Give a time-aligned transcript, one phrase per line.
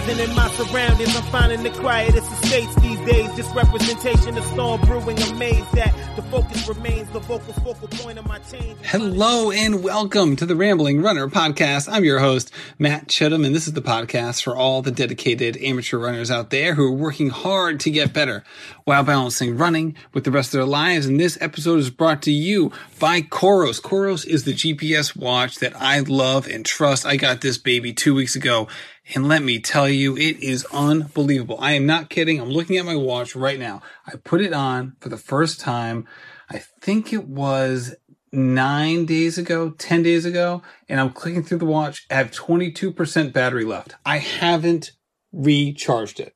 [0.00, 3.34] Enterprising in my surroundings, I'm finding the quietest estates these days.
[3.36, 8.26] Just representation of storm brewing, amazed that the focus remains the vocal focal point of
[8.26, 8.78] my change.
[8.82, 11.92] Hello and welcome to the Rambling Runner podcast.
[11.92, 15.98] I'm your host, Matt Chittum, and this is the podcast for all the dedicated amateur
[15.98, 18.42] runners out there who are working hard to get better
[18.84, 21.06] while balancing running with the rest of their lives.
[21.06, 23.80] And this episode is brought to you by Coros.
[23.80, 27.04] Coros is the GPS watch that I love and trust.
[27.04, 28.68] I got this baby two weeks ago.
[29.14, 31.58] And let me tell you, it is unbelievable.
[31.60, 32.40] I am not kidding.
[32.40, 33.82] I'm looking at my watch right now.
[34.06, 36.06] I put it on for the first time.
[36.48, 37.94] I think it was
[38.32, 42.06] nine days ago, 10 days ago, and I'm clicking through the watch.
[42.10, 43.96] I have 22% battery left.
[44.04, 44.92] I haven't
[45.32, 46.34] recharged it.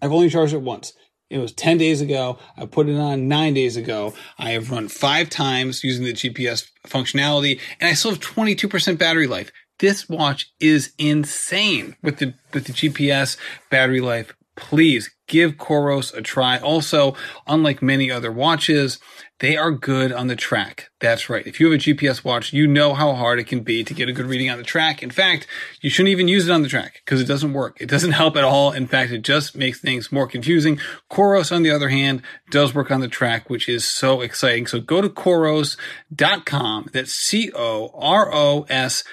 [0.00, 0.92] I've only charged it once.
[1.32, 2.38] It was 10 days ago.
[2.58, 4.12] I put it on nine days ago.
[4.38, 9.26] I have run five times using the GPS functionality and I still have 22% battery
[9.26, 9.50] life.
[9.82, 13.36] This watch is insane with the, with the GPS
[13.68, 14.32] battery life.
[14.54, 16.58] Please give Coros a try.
[16.58, 17.16] Also,
[17.48, 19.00] unlike many other watches,
[19.40, 20.90] they are good on the track.
[21.00, 21.44] That's right.
[21.44, 24.08] If you have a GPS watch, you know how hard it can be to get
[24.08, 25.02] a good reading on the track.
[25.02, 25.48] In fact,
[25.80, 27.76] you shouldn't even use it on the track because it doesn't work.
[27.80, 28.70] It doesn't help at all.
[28.70, 30.78] In fact, it just makes things more confusing.
[31.10, 32.22] Coros, on the other hand,
[32.52, 34.68] does work on the track, which is so exciting.
[34.68, 36.90] So go to Coros.com.
[36.92, 39.12] That's C-O-R-O-S dot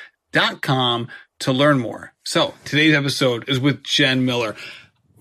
[0.62, 1.08] com
[1.40, 2.14] to learn more.
[2.24, 4.56] So today's episode is with Jen Miller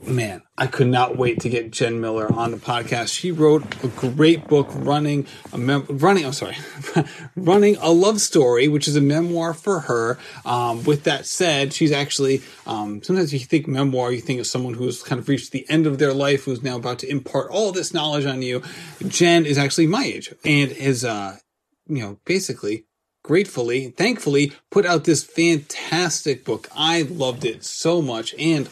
[0.03, 3.13] man, I could not wait to get Jen Miller on the podcast.
[3.13, 6.25] She wrote a great book, running a mem- running.
[6.25, 6.57] I'm sorry,
[7.37, 10.19] running a love story, which is a memoir for her.
[10.45, 14.75] Um, with that said, she's actually um, sometimes you think memoir, you think of someone
[14.75, 17.73] who's kind of reached the end of their life, who's now about to impart all
[17.73, 18.63] this knowledge on you.
[19.07, 21.37] Jen is actually my age and is, uh,
[21.87, 22.85] you know, basically
[23.29, 26.67] gratefully, thankfully, put out this fantastic book.
[26.75, 28.35] I loved it so much.
[28.39, 28.71] And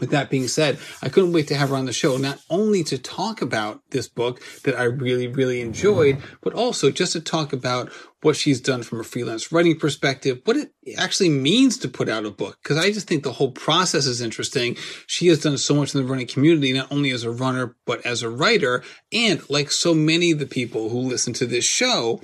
[0.00, 2.82] with that being said, I couldn't wait to have her on the show, not only
[2.84, 7.52] to talk about this book that I really, really enjoyed, but also just to talk
[7.52, 12.08] about what she's done from a freelance writing perspective, what it actually means to put
[12.08, 12.58] out a book.
[12.64, 14.76] Cause I just think the whole process is interesting.
[15.06, 18.04] She has done so much in the running community, not only as a runner, but
[18.04, 18.82] as a writer.
[19.12, 22.20] And like so many of the people who listen to this show,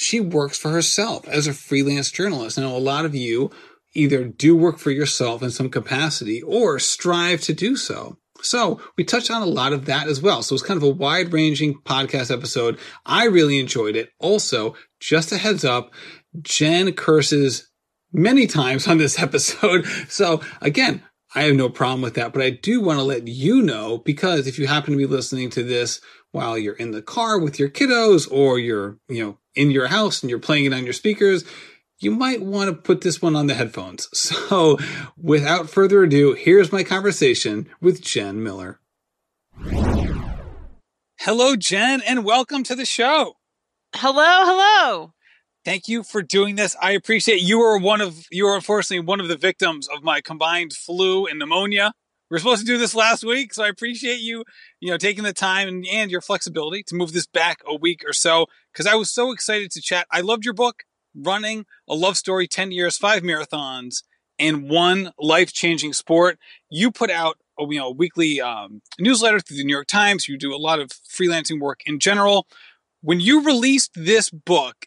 [0.00, 2.56] she works for herself as a freelance journalist.
[2.56, 3.50] I know a lot of you
[3.94, 8.16] either do work for yourself in some capacity or strive to do so.
[8.40, 10.44] So we touched on a lot of that as well.
[10.44, 12.78] So it's kind of a wide ranging podcast episode.
[13.04, 14.10] I really enjoyed it.
[14.20, 15.92] Also, just a heads up,
[16.42, 17.68] Jen curses
[18.12, 19.84] many times on this episode.
[20.08, 21.02] So again,
[21.34, 24.46] I have no problem with that, but I do want to let you know because
[24.46, 26.00] if you happen to be listening to this
[26.32, 30.22] while you're in the car with your kiddos or you're, you know, in your house
[30.22, 31.44] and you're playing it on your speakers,
[31.98, 34.08] you might want to put this one on the headphones.
[34.48, 34.78] So
[35.16, 38.80] without further ado, here's my conversation with Jen Miller.
[41.20, 43.34] Hello, Jen, and welcome to the show.
[43.94, 45.12] Hello, hello.
[45.64, 46.76] Thank you for doing this.
[46.80, 50.20] I appreciate you were one of you were unfortunately one of the victims of my
[50.20, 51.92] combined flu and pneumonia.
[52.30, 54.44] We are supposed to do this last week, so I appreciate you,
[54.80, 58.02] you know, taking the time and, and your flexibility to move this back a week
[58.06, 60.06] or so because I was so excited to chat.
[60.10, 64.02] I loved your book running a love story 10 years, five marathons,
[64.38, 66.38] and one life changing sport.
[66.70, 70.28] You put out a, you know, a weekly um, newsletter through the New York Times.
[70.28, 72.46] You do a lot of freelancing work in general.
[73.00, 74.86] When you released this book,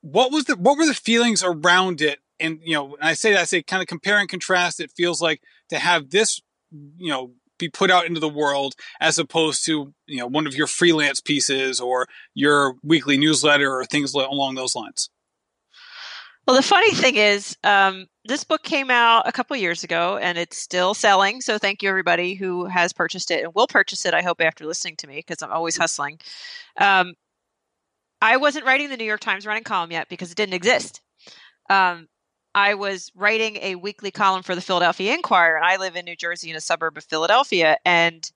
[0.00, 2.18] what was the what were the feelings around it?
[2.40, 4.80] And you know, I say that I say kind of compare and contrast.
[4.80, 9.18] It feels like to have this, you know, be put out into the world as
[9.18, 14.14] opposed to you know one of your freelance pieces or your weekly newsletter or things
[14.14, 15.10] along those lines.
[16.46, 20.38] Well, the funny thing is, um, this book came out a couple years ago and
[20.38, 21.42] it's still selling.
[21.42, 24.64] So thank you, everybody who has purchased it and will purchase it, I hope, after
[24.64, 26.20] listening to me because I'm always hustling.
[26.78, 27.12] Um,
[28.20, 31.00] I wasn't writing the New York Times running column yet because it didn't exist.
[31.70, 32.08] Um,
[32.54, 36.16] I was writing a weekly column for the Philadelphia Inquirer, and I live in New
[36.16, 37.76] Jersey in a suburb of Philadelphia.
[37.84, 38.28] And,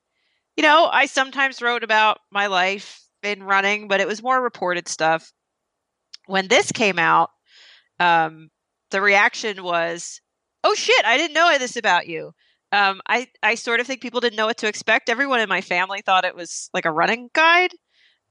[0.57, 4.89] you know, I sometimes wrote about my life in running, but it was more reported
[4.89, 5.33] stuff.
[6.27, 7.31] When this came out,
[7.99, 8.51] um,
[8.91, 10.21] the reaction was,
[10.63, 12.33] "Oh shit, I didn't know this about you."
[12.71, 15.09] Um, I I sort of think people didn't know what to expect.
[15.09, 17.73] Everyone in my family thought it was like a running guide.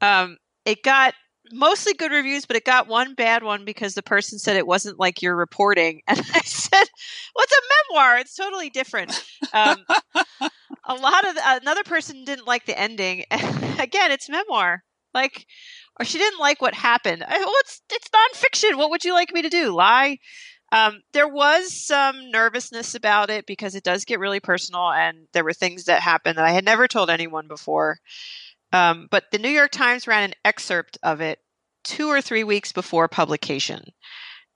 [0.02, 1.14] Um, it got
[1.52, 5.00] mostly good reviews, but it got one bad one because the person said it wasn't
[5.00, 6.86] like your reporting, and I said,
[7.34, 8.18] "What's a memoir?
[8.18, 9.12] It's totally different."
[9.54, 9.86] Um,
[10.86, 13.26] a lot of the, another person didn't like the ending.
[13.80, 14.84] Again, it's memoir.
[15.14, 15.46] Like
[16.00, 17.24] or she didn't like what happened.
[17.28, 18.78] I, well, it's it's nonfiction.
[18.78, 19.72] What would you like me to do?
[19.72, 20.20] Lie?
[20.74, 25.44] Um, there was some nervousness about it because it does get really personal, and there
[25.44, 28.00] were things that happened that I had never told anyone before.
[28.74, 31.40] Um, but the New York Times ran an excerpt of it
[31.84, 33.84] two or three weeks before publication.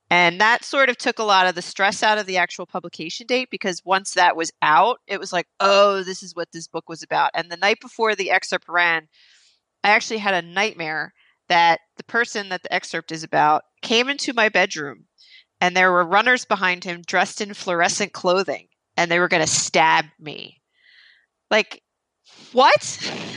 [0.10, 3.26] And that sort of took a lot of the stress out of the actual publication
[3.26, 6.88] date because once that was out, it was like, oh, this is what this book
[6.88, 7.32] was about.
[7.34, 9.08] And the night before the excerpt ran,
[9.84, 11.14] I actually had a nightmare
[11.50, 15.06] that the person that the excerpt is about came into my bedroom
[15.60, 19.52] and there were runners behind him dressed in fluorescent clothing and they were going to
[19.52, 20.62] stab me.
[21.50, 21.82] Like,
[22.52, 23.00] what?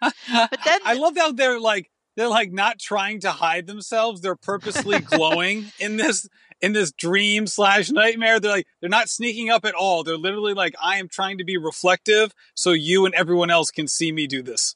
[0.00, 4.20] but then I love how they're like they're like not trying to hide themselves.
[4.20, 6.28] They're purposely glowing in this
[6.60, 8.40] in this dream slash nightmare.
[8.40, 10.02] They're like they're not sneaking up at all.
[10.04, 13.86] They're literally like, I am trying to be reflective so you and everyone else can
[13.86, 14.74] see me do this.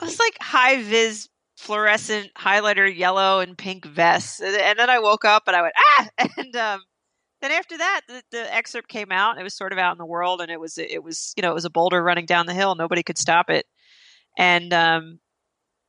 [0.00, 4.40] It was like high vis fluorescent highlighter yellow and pink vests.
[4.40, 6.08] And then I woke up and I went, ah!
[6.38, 6.82] And um,
[7.40, 9.38] then after that, the, the, excerpt came out.
[9.38, 11.50] It was sort of out in the world, and it was it was you know
[11.50, 12.74] it was a boulder running down the hill.
[12.74, 13.66] Nobody could stop it,
[14.38, 15.18] and um,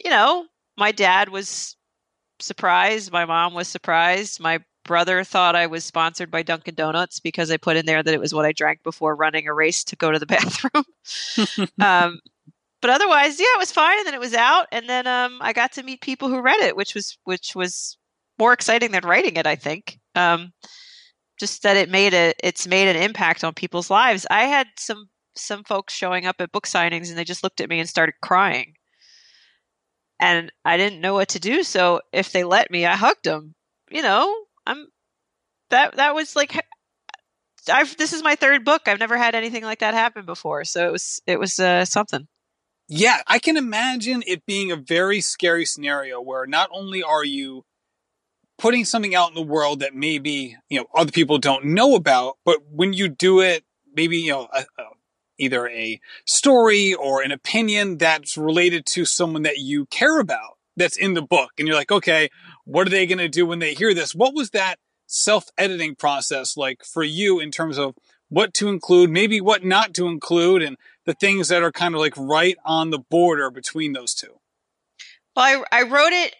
[0.03, 0.45] you know
[0.77, 1.77] my dad was
[2.39, 3.11] surprised.
[3.11, 4.39] My mom was surprised.
[4.39, 8.13] My brother thought I was sponsored by Dunkin' Donuts because I put in there that
[8.13, 10.83] it was what I drank before running a race to go to the bathroom.
[11.79, 12.19] um,
[12.81, 13.97] but otherwise, yeah, it was fine.
[13.99, 16.61] And then it was out, and then um, I got to meet people who read
[16.61, 17.97] it, which was which was
[18.39, 19.45] more exciting than writing it.
[19.45, 19.99] I think.
[20.15, 20.53] Um,
[21.39, 24.25] just that it made a it's made an impact on people's lives.
[24.29, 27.69] I had some some folks showing up at book signings, and they just looked at
[27.69, 28.73] me and started crying,
[30.19, 31.63] and I didn't know what to do.
[31.63, 33.55] So if they let me, I hugged them.
[33.89, 34.35] You know,
[34.65, 34.87] I'm
[35.69, 36.59] that that was like
[37.69, 38.83] I've this is my third book.
[38.87, 42.27] I've never had anything like that happen before, so it was it was uh, something.
[42.87, 47.63] Yeah, I can imagine it being a very scary scenario where not only are you
[48.57, 52.37] putting something out in the world that maybe, you know, other people don't know about,
[52.45, 54.83] but when you do it, maybe, you know, a, a,
[55.39, 60.97] either a story or an opinion that's related to someone that you care about that's
[60.97, 61.51] in the book.
[61.57, 62.29] And you're like, okay,
[62.65, 64.13] what are they going to do when they hear this?
[64.13, 64.77] What was that
[65.07, 67.95] self editing process like for you in terms of
[68.29, 72.01] what to include, maybe what not to include, and the things that are kind of
[72.01, 74.39] like right on the border between those two?
[75.35, 76.35] Well, I, I wrote it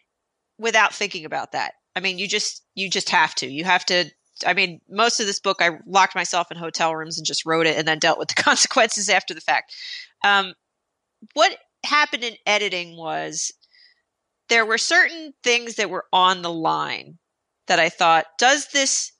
[0.57, 1.73] without thinking about that.
[1.95, 3.47] I mean, you just you just have to.
[3.47, 4.05] You have to.
[4.45, 7.67] I mean, most of this book, I locked myself in hotel rooms and just wrote
[7.67, 9.73] it, and then dealt with the consequences after the fact.
[10.23, 10.53] Um,
[11.33, 13.51] what happened in editing was
[14.49, 17.19] there were certain things that were on the line
[17.67, 19.11] that I thought, does this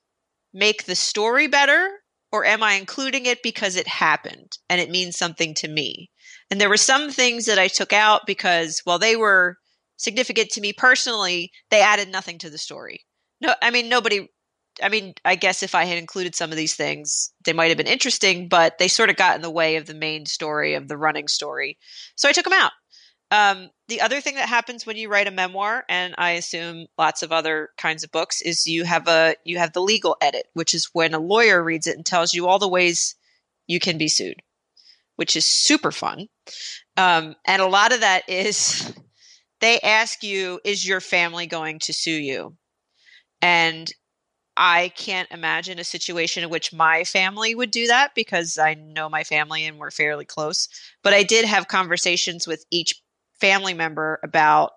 [0.53, 1.89] make the story better
[2.31, 6.09] or am I including it because it happened and it means something to me?
[6.51, 9.57] And there were some things that I took out because while they were
[9.97, 13.05] significant to me personally, they added nothing to the story.
[13.41, 14.27] No, I mean, nobody,
[14.81, 17.77] I mean, I guess if I had included some of these things, they might have
[17.77, 20.87] been interesting, but they sort of got in the way of the main story, of
[20.87, 21.77] the running story.
[22.15, 22.71] So I took them out.
[23.31, 27.21] Um, the other thing that happens when you write a memoir, and I assume lots
[27.21, 30.73] of other kinds of books, is you have a you have the legal edit, which
[30.73, 33.15] is when a lawyer reads it and tells you all the ways
[33.67, 34.41] you can be sued,
[35.15, 36.27] which is super fun.
[36.97, 38.91] Um, and a lot of that is
[39.59, 42.55] they ask you, "Is your family going to sue you?"
[43.41, 43.91] And
[44.61, 49.07] I can't imagine a situation in which my family would do that because I know
[49.07, 50.67] my family and we're fairly close.
[51.01, 53.01] But I did have conversations with each
[53.39, 54.71] family member about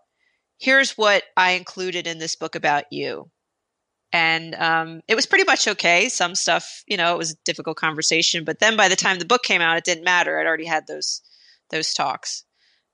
[0.58, 3.28] here's what I included in this book about you.
[4.12, 6.08] And um, it was pretty much okay.
[6.08, 8.44] Some stuff, you know, it was a difficult conversation.
[8.44, 10.38] But then by the time the book came out, it didn't matter.
[10.38, 11.22] I'd already had those
[11.70, 12.44] those talks.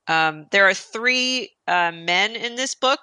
[0.07, 3.01] Um, there are three uh, men in this book.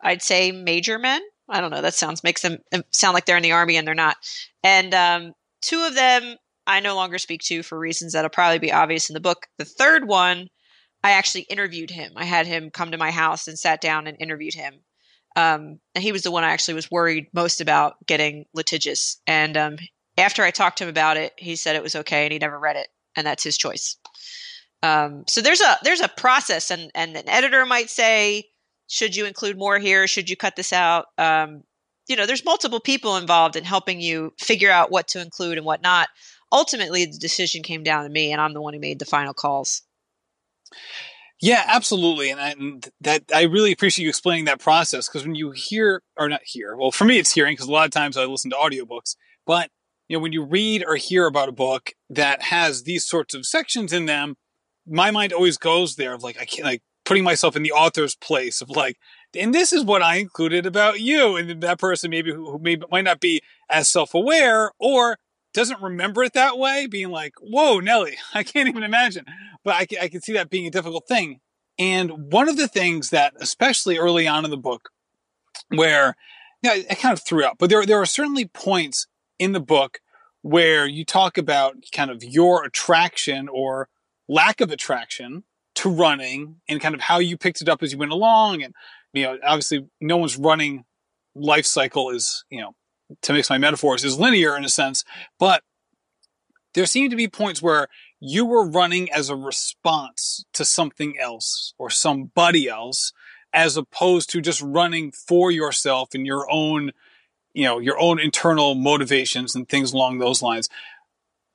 [0.00, 1.22] I'd say major men.
[1.48, 1.82] I don't know.
[1.82, 2.58] That sounds makes them
[2.90, 4.16] sound like they're in the army and they're not.
[4.62, 6.36] And um, two of them
[6.66, 9.46] I no longer speak to for reasons that'll probably be obvious in the book.
[9.58, 10.48] The third one
[11.02, 12.12] I actually interviewed him.
[12.16, 14.80] I had him come to my house and sat down and interviewed him.
[15.36, 19.20] Um, and he was the one I actually was worried most about getting litigious.
[19.26, 19.76] And um,
[20.16, 22.58] after I talked to him about it, he said it was okay and he never
[22.58, 23.96] read it, and that's his choice.
[24.82, 28.44] Um, so there's a there's a process, and and an editor might say,
[28.88, 30.06] should you include more here?
[30.06, 31.06] Should you cut this out?
[31.18, 31.62] Um,
[32.08, 35.66] you know, there's multiple people involved in helping you figure out what to include and
[35.66, 36.08] what not.
[36.52, 39.34] Ultimately, the decision came down to me, and I'm the one who made the final
[39.34, 39.82] calls.
[41.40, 45.34] Yeah, absolutely, and, I, and that I really appreciate you explaining that process because when
[45.34, 48.16] you hear or not hear, well, for me it's hearing because a lot of times
[48.16, 49.70] I listen to audiobooks, but
[50.08, 53.44] you know when you read or hear about a book that has these sorts of
[53.44, 54.36] sections in them,
[54.86, 58.14] my mind always goes there of like I can't like putting myself in the author's
[58.14, 58.98] place of like,
[59.36, 61.36] and this is what I included about you.
[61.36, 62.58] And that person maybe who,
[62.90, 65.18] might not be as self-aware or
[65.52, 69.24] doesn't remember it that way, being like, whoa, Nelly, I can't even imagine.
[69.64, 71.40] But I, I can see that being a difficult thing.
[71.78, 74.90] And one of the things that, especially early on in the book,
[75.68, 76.16] where
[76.62, 79.06] yeah, I kind of threw out, but there, there are certainly points
[79.38, 80.00] in the book
[80.42, 83.88] where you talk about kind of your attraction or
[84.28, 85.44] lack of attraction
[85.76, 88.62] to running and kind of how you picked it up as you went along.
[88.62, 88.74] And,
[89.12, 90.84] you know, obviously no one's running
[91.34, 92.74] life cycle is, you know,
[93.22, 95.04] to mix my metaphors, is linear in a sense,
[95.38, 95.62] but
[96.74, 97.88] there seemed to be points where
[98.20, 103.12] you were running as a response to something else or somebody else,
[103.52, 106.90] as opposed to just running for yourself and your own,
[107.52, 110.68] you know, your own internal motivations and things along those lines.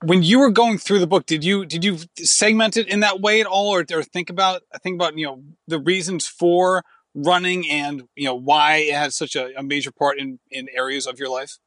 [0.02, 3.20] When you were going through the book, did you did you segment it in that
[3.20, 6.82] way at all, or, or think about think about you know the reasons for
[7.14, 11.06] running and you know why it has such a, a major part in in areas
[11.06, 11.58] of your life?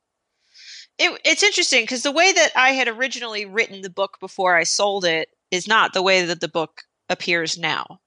[0.98, 4.64] It, it's interesting because the way that I had originally written the book before I
[4.64, 8.00] sold it is not the way that the book appears now.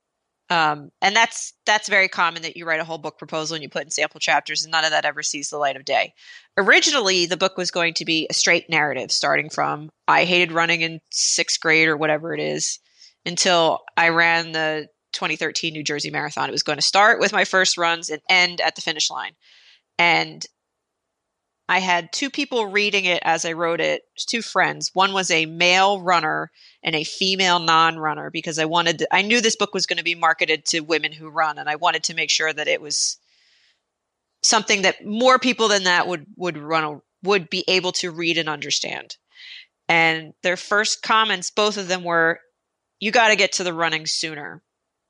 [0.48, 3.68] Um, and that's that's very common that you write a whole book proposal and you
[3.68, 6.14] put in sample chapters and none of that ever sees the light of day.
[6.56, 10.82] Originally, the book was going to be a straight narrative starting from I hated running
[10.82, 12.78] in sixth grade or whatever it is
[13.24, 16.48] until I ran the 2013 New Jersey Marathon.
[16.48, 19.32] It was going to start with my first runs and end at the finish line.
[19.98, 20.46] And
[21.68, 24.90] I had two people reading it as I wrote it, two friends.
[24.94, 29.40] One was a male runner and a female non-runner because I wanted to, I knew
[29.40, 32.14] this book was going to be marketed to women who run and I wanted to
[32.14, 33.18] make sure that it was
[34.42, 38.48] something that more people than that would would run would be able to read and
[38.48, 39.16] understand.
[39.88, 42.38] And their first comments both of them were
[43.00, 44.62] you got to get to the running sooner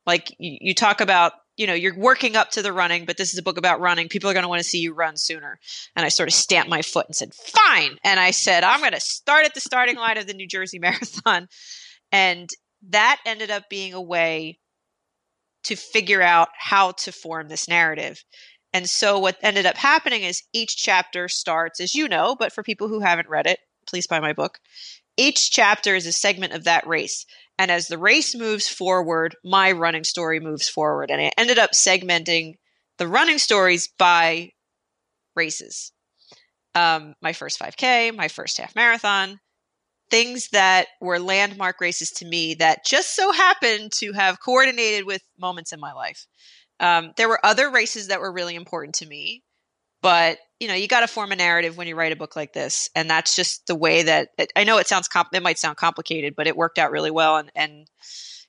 [0.06, 3.32] like you, you talk about you know you're working up to the running but this
[3.32, 4.08] is a book about running.
[4.08, 5.58] People are going to want to see you run sooner.
[5.94, 7.98] And i sort of stamped my foot and said fine.
[8.04, 10.78] And i said i'm going to start at the starting line of the new jersey
[10.80, 11.48] marathon.
[12.12, 12.48] And
[12.90, 14.58] that ended up being a way
[15.64, 18.22] to figure out how to form this narrative.
[18.72, 22.62] And so what ended up happening is each chapter starts as you know but for
[22.62, 24.58] people who haven't read it please buy my book.
[25.16, 27.24] Each chapter is a segment of that race
[27.58, 31.10] and as the race moves forward, my running story moves forward.
[31.10, 32.54] And I ended up segmenting
[32.98, 34.50] the running stories by
[35.34, 35.92] races.
[36.74, 39.40] Um, my first 5K, my first half marathon,
[40.10, 45.22] things that were landmark races to me that just so happened to have coordinated with
[45.38, 46.26] moments in my life.
[46.78, 49.42] Um, there were other races that were really important to me,
[50.06, 52.52] but you know you got to form a narrative when you write a book like
[52.52, 55.58] this and that's just the way that it, i know it sounds comp- it might
[55.58, 57.88] sound complicated but it worked out really well and and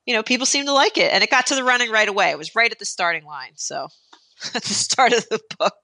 [0.07, 2.31] you know people seem to like it and it got to the running right away.
[2.31, 3.87] It was right at the starting line so
[4.55, 5.75] at the start of the book.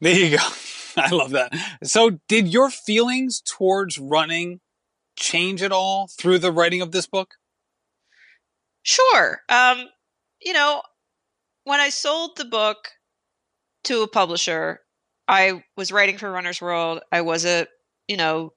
[0.00, 0.44] There you go.
[0.96, 1.54] I love that.
[1.82, 4.60] So did your feelings towards running
[5.16, 7.34] change at all through the writing of this book?
[8.82, 9.40] Sure.
[9.48, 9.88] Um
[10.40, 10.82] you know
[11.64, 12.88] when i sold the book
[13.84, 14.80] to a publisher
[15.28, 17.00] I was writing for Runner's World.
[17.10, 17.66] I was a,
[18.08, 18.52] you know,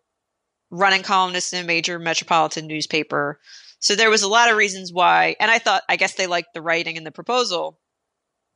[0.72, 3.40] running columnist in a major metropolitan newspaper.
[3.80, 6.54] So there was a lot of reasons why, and I thought, I guess they liked
[6.54, 7.80] the writing and the proposal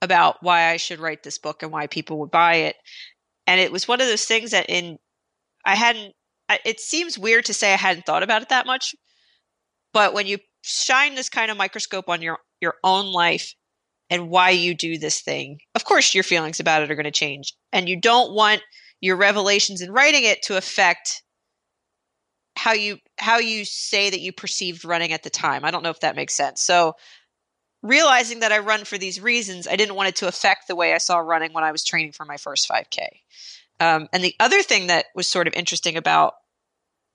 [0.02, 2.76] about why I should write this book and why people would buy it.
[3.46, 4.98] And it was one of those things that in,
[5.66, 6.14] I hadn't,
[6.66, 8.96] it seems weird to say I hadn't thought about it that much,
[9.94, 13.54] but when you shine this kind of microscope on your, your own life
[14.10, 17.12] and why you do this thing, of course your feelings about it are going to
[17.12, 17.54] change.
[17.72, 18.62] And you don't want
[19.02, 21.24] your revelations in writing it to affect
[22.58, 25.64] how you how you say that you perceived running at the time.
[25.64, 26.62] I don't know if that makes sense.
[26.62, 26.96] So
[27.82, 30.94] realizing that I run for these reasons, I didn't want it to affect the way
[30.94, 33.08] I saw running when I was training for my first 5K.
[33.80, 36.34] Um, and the other thing that was sort of interesting about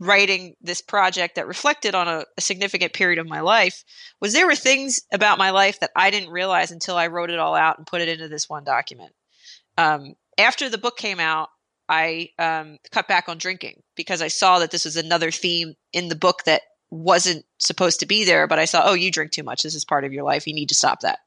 [0.01, 3.85] writing this project that reflected on a, a, significant period of my life
[4.21, 7.39] was there were things about my life that I didn't realize until I wrote it
[7.39, 9.13] all out and put it into this one document.
[9.79, 11.49] Um, after the book came out,
[11.89, 16.09] I um, cut back on drinking because I saw that this was another theme in
[16.09, 18.47] the book that wasn't supposed to be there.
[18.47, 19.63] But I saw, oh, you drink too much.
[19.63, 20.47] This is part of your life.
[20.47, 21.19] You need to stop that.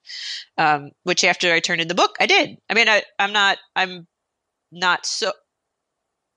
[0.57, 2.57] Um, which after I turned in the book, I did.
[2.69, 3.57] I mean, I, I'm not.
[3.75, 4.07] I'm
[4.71, 5.31] not so.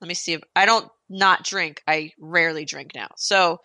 [0.00, 0.34] Let me see.
[0.34, 1.82] If, I don't not drink.
[1.86, 3.08] I rarely drink now.
[3.16, 3.58] So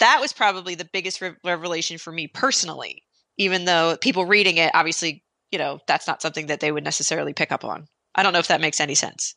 [0.00, 3.04] that was probably the biggest re- revelation for me personally,
[3.36, 7.34] even though people reading it, obviously, you know, that's not something that they would necessarily
[7.34, 7.86] pick up on.
[8.14, 9.36] I don't know if that makes any sense.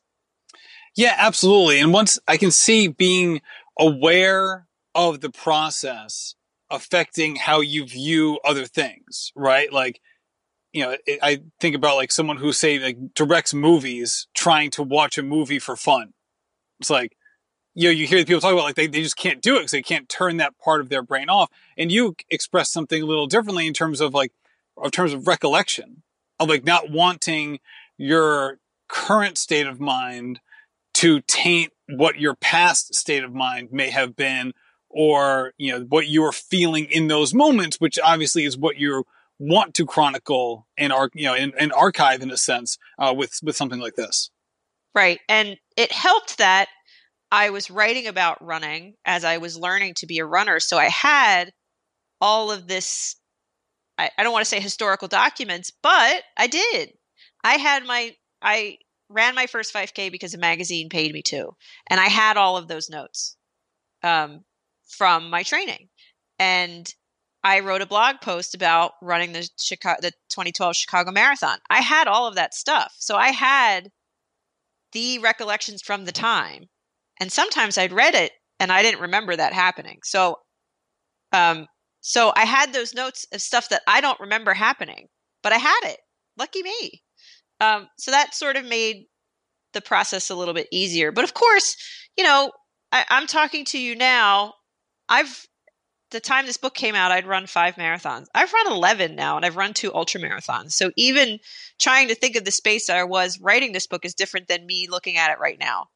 [0.95, 1.79] Yeah, absolutely.
[1.79, 3.41] And once I can see being
[3.77, 4.65] aware
[4.95, 6.35] of the process
[6.71, 9.71] affecting how you view other things, right?
[9.71, 9.99] Like,
[10.71, 14.83] you know, it, I think about like someone who say like directs movies trying to
[14.83, 16.13] watch a movie for fun.
[16.79, 17.15] It's like,
[17.75, 19.71] you know, you hear people talk about like they, they just can't do it because
[19.71, 21.51] they can't turn that part of their brain off.
[21.77, 24.31] And you express something a little differently in terms of like,
[24.83, 26.01] in terms of recollection
[26.39, 27.59] of like not wanting
[27.97, 30.39] your current state of mind
[30.95, 34.53] to taint what your past state of mind may have been
[34.89, 39.03] or you know what you are feeling in those moments which obviously is what you
[39.37, 43.55] want to chronicle and ar- you know and archive in a sense uh, with with
[43.55, 44.29] something like this
[44.93, 46.67] right and it helped that
[47.31, 50.89] i was writing about running as i was learning to be a runner so i
[50.89, 51.51] had
[52.21, 53.15] all of this
[53.97, 56.93] I, I don't want to say historical documents but i did
[57.43, 58.77] i had my i
[59.09, 61.55] ran my first 5K because a magazine paid me to,
[61.89, 63.37] and I had all of those notes
[64.03, 64.43] um,
[64.87, 65.89] from my training,
[66.39, 66.91] and
[67.43, 71.59] I wrote a blog post about running the Chicago, the 2012 Chicago Marathon.
[71.69, 73.89] I had all of that stuff, so I had
[74.93, 76.65] the recollections from the time,
[77.19, 79.99] and sometimes I'd read it and I didn't remember that happening.
[80.03, 80.39] So,
[81.31, 81.67] um,
[82.01, 85.07] so I had those notes of stuff that I don't remember happening,
[85.41, 85.99] but I had it.
[86.37, 87.01] Lucky me.
[87.61, 89.05] Um, so that sort of made
[89.73, 91.11] the process a little bit easier.
[91.11, 91.75] But of course,
[92.17, 92.51] you know,
[92.91, 94.53] I, I'm talking to you now.
[95.09, 95.45] I've
[96.11, 98.27] the time this book came out, I'd run five marathons.
[98.33, 100.71] I've run 11 now, and I've run two ultra marathons.
[100.71, 101.39] So even
[101.79, 104.87] trying to think of the space I was writing this book is different than me
[104.89, 105.87] looking at it right now.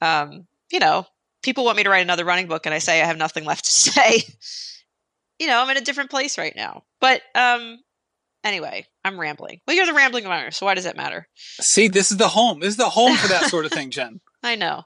[0.00, 1.06] Um, you know,
[1.42, 3.64] people want me to write another running book, and I say I have nothing left
[3.66, 4.22] to say.
[5.38, 6.84] you know, I'm in a different place right now.
[7.00, 7.78] But um,
[8.44, 9.60] Anyway, I'm rambling.
[9.66, 11.28] Well, you're the rambling runner, so why does it matter?
[11.60, 12.58] See, this is the home.
[12.58, 14.20] This is the home for that sort of thing, Jen.
[14.42, 14.82] I know.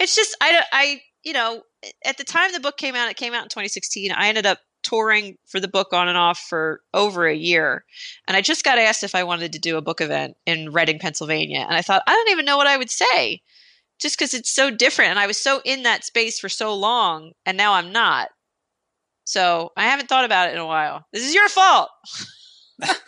[0.00, 1.62] It's just I I you know
[2.04, 4.10] at the time the book came out, it came out in 2016.
[4.10, 7.84] I ended up touring for the book on and off for over a year,
[8.26, 10.98] and I just got asked if I wanted to do a book event in Reading,
[10.98, 13.40] Pennsylvania, and I thought I don't even know what I would say,
[14.00, 17.32] just because it's so different, and I was so in that space for so long,
[17.44, 18.28] and now I'm not.
[19.24, 21.04] So I haven't thought about it in a while.
[21.12, 21.88] This is your fault.
[22.78, 23.00] but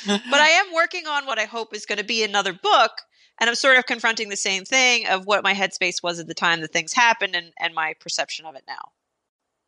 [0.00, 2.90] I am working on what I hope is going to be another book.
[3.40, 6.34] And I'm sort of confronting the same thing of what my headspace was at the
[6.34, 8.90] time that things happened and, and my perception of it now.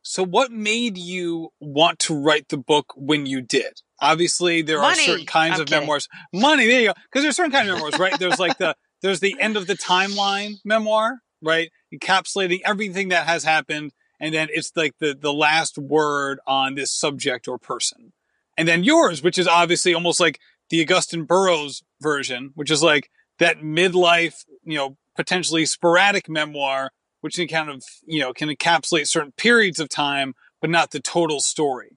[0.03, 3.83] So, what made you want to write the book when you did?
[4.01, 5.03] Obviously, there Money.
[5.03, 5.83] are certain kinds I'm of kidding.
[5.83, 6.09] memoirs.
[6.33, 6.95] Money, there you go.
[7.05, 8.19] Because there's certain kinds of memoirs, right?
[8.19, 11.71] There's like the there's the end of the timeline memoir, right?
[11.93, 16.93] Encapsulating everything that has happened, and then it's like the the last word on this
[16.93, 18.13] subject or person.
[18.57, 23.11] And then yours, which is obviously almost like the Augusten Burroughs version, which is like
[23.39, 29.09] that midlife, you know, potentially sporadic memoir, which can kind of, you know, can encapsulate
[29.09, 31.97] certain periods of time, but not the total story.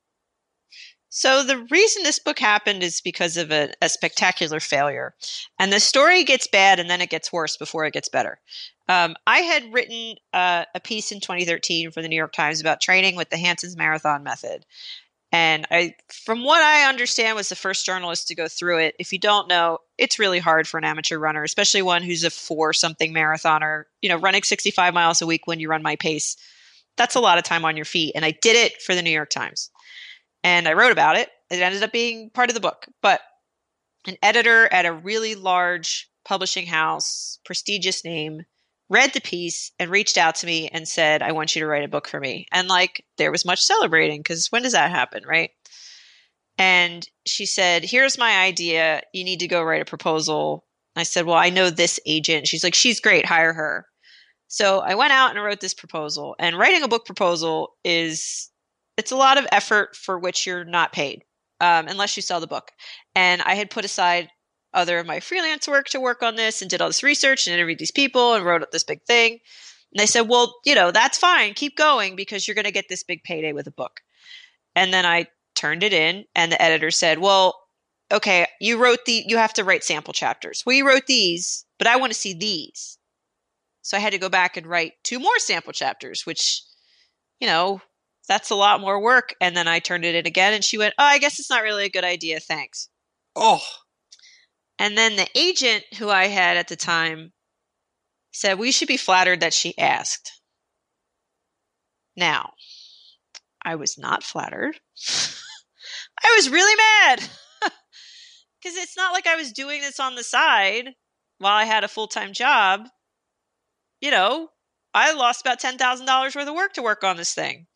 [1.16, 5.14] So the reason this book happened is because of a, a spectacular failure,
[5.60, 8.40] and the story gets bad and then it gets worse before it gets better.
[8.90, 12.82] Um, I had written uh, a piece in 2013 for the New York Times about
[12.82, 14.66] training with the Hanson's Marathon Method,
[15.32, 18.96] and I, from what I understand, was the first journalist to go through it.
[18.98, 22.32] If you don't know, it's really hard for an amateur runner, especially one who's a
[22.32, 23.84] four something marathoner.
[24.02, 26.38] You know, running 65 miles a week when you run my pace,
[26.98, 28.14] that's a lot of time on your feet.
[28.16, 29.70] And I did it for the New York Times
[30.44, 31.30] and I wrote about it.
[31.50, 32.88] It ended up being part of the book.
[33.02, 33.22] But
[34.08, 38.42] an editor at a really large publishing house, prestigious name,
[38.90, 41.84] read the piece and reached out to me and said, I want you to write
[41.84, 42.48] a book for me.
[42.52, 45.52] And like, there was much celebrating because when does that happen, right?
[46.58, 49.02] And she said, Here's my idea.
[49.14, 50.66] You need to go write a proposal.
[50.96, 52.48] I said, Well, I know this agent.
[52.48, 53.26] She's like, She's great.
[53.26, 53.88] Hire her.
[54.48, 56.36] So I went out and wrote this proposal.
[56.38, 58.50] And writing a book proposal is
[58.98, 61.24] it's a lot of effort for which you're not paid
[61.60, 62.72] um, unless you sell the book.
[63.16, 64.30] And I had put aside
[64.74, 67.54] other of my freelance work to work on this and did all this research and
[67.54, 69.34] interviewed these people and wrote up this big thing.
[69.92, 71.54] And they said, well, you know, that's fine.
[71.54, 74.02] Keep going because you're going to get this big payday with a book.
[74.76, 77.60] And then I turned it in and the editor said, well,
[78.12, 80.64] okay, you wrote the, you have to write sample chapters.
[80.66, 82.98] Well, you wrote these, but I want to see these.
[83.82, 86.64] So I had to go back and write two more sample chapters, which,
[87.40, 87.82] you know,
[88.28, 89.36] that's a lot more work.
[89.42, 91.64] And then I turned it in again and she went, oh, I guess it's not
[91.64, 92.40] really a good idea.
[92.40, 92.90] Thanks.
[93.36, 93.62] Oh,
[94.80, 97.34] And then the agent who I had at the time
[98.32, 100.42] said, We should be flattered that she asked.
[102.16, 102.54] Now,
[103.64, 104.80] I was not flattered.
[106.24, 107.20] I was really mad
[108.62, 110.90] because it's not like I was doing this on the side
[111.40, 112.88] while I had a full time job.
[114.02, 114.50] You know,
[114.94, 117.68] I lost about $10,000 worth of work to work on this thing.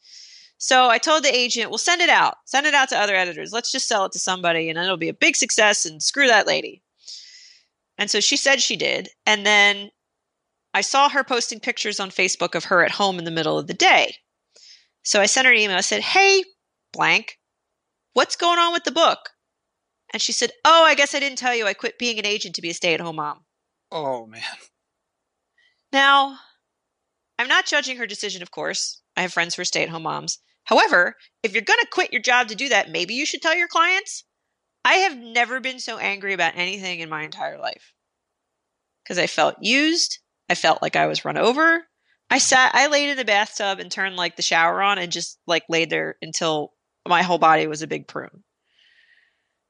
[0.57, 2.37] So I told the agent, we'll send it out.
[2.45, 3.53] Send it out to other editors.
[3.53, 6.47] Let's just sell it to somebody and it'll be a big success and screw that
[6.47, 6.81] lady.
[7.97, 9.09] And so she said she did.
[9.25, 9.91] And then
[10.73, 13.67] I saw her posting pictures on Facebook of her at home in the middle of
[13.67, 14.15] the day.
[15.03, 15.77] So I sent her an email.
[15.77, 16.43] I said, Hey,
[16.91, 17.39] blank,
[18.13, 19.29] what's going on with the book?
[20.13, 22.55] And she said, Oh, I guess I didn't tell you I quit being an agent
[22.55, 23.45] to be a stay at home mom.
[23.91, 24.41] Oh, man.
[25.93, 26.37] Now,
[27.39, 28.96] I'm not judging her decision, of course.
[29.17, 30.39] I have friends who are stay at home moms.
[30.63, 33.55] However, if you're going to quit your job to do that, maybe you should tell
[33.55, 34.23] your clients.
[34.85, 37.93] I have never been so angry about anything in my entire life
[39.03, 40.19] because I felt used.
[40.49, 41.83] I felt like I was run over.
[42.29, 45.39] I sat, I laid in the bathtub and turned like the shower on and just
[45.47, 46.73] like laid there until
[47.07, 48.43] my whole body was a big prune.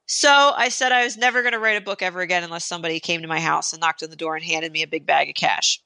[0.08, 3.00] So I said I was never going to write a book ever again unless somebody
[3.00, 5.30] came to my house and knocked on the door and handed me a big bag
[5.30, 5.82] of cash.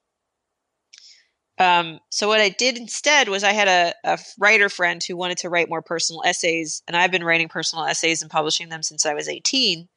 [1.62, 5.38] Um, so what I did instead was I had a, a, writer friend who wanted
[5.40, 9.06] to write more personal essays, and I've been writing personal essays and publishing them since
[9.06, 9.88] I was 18.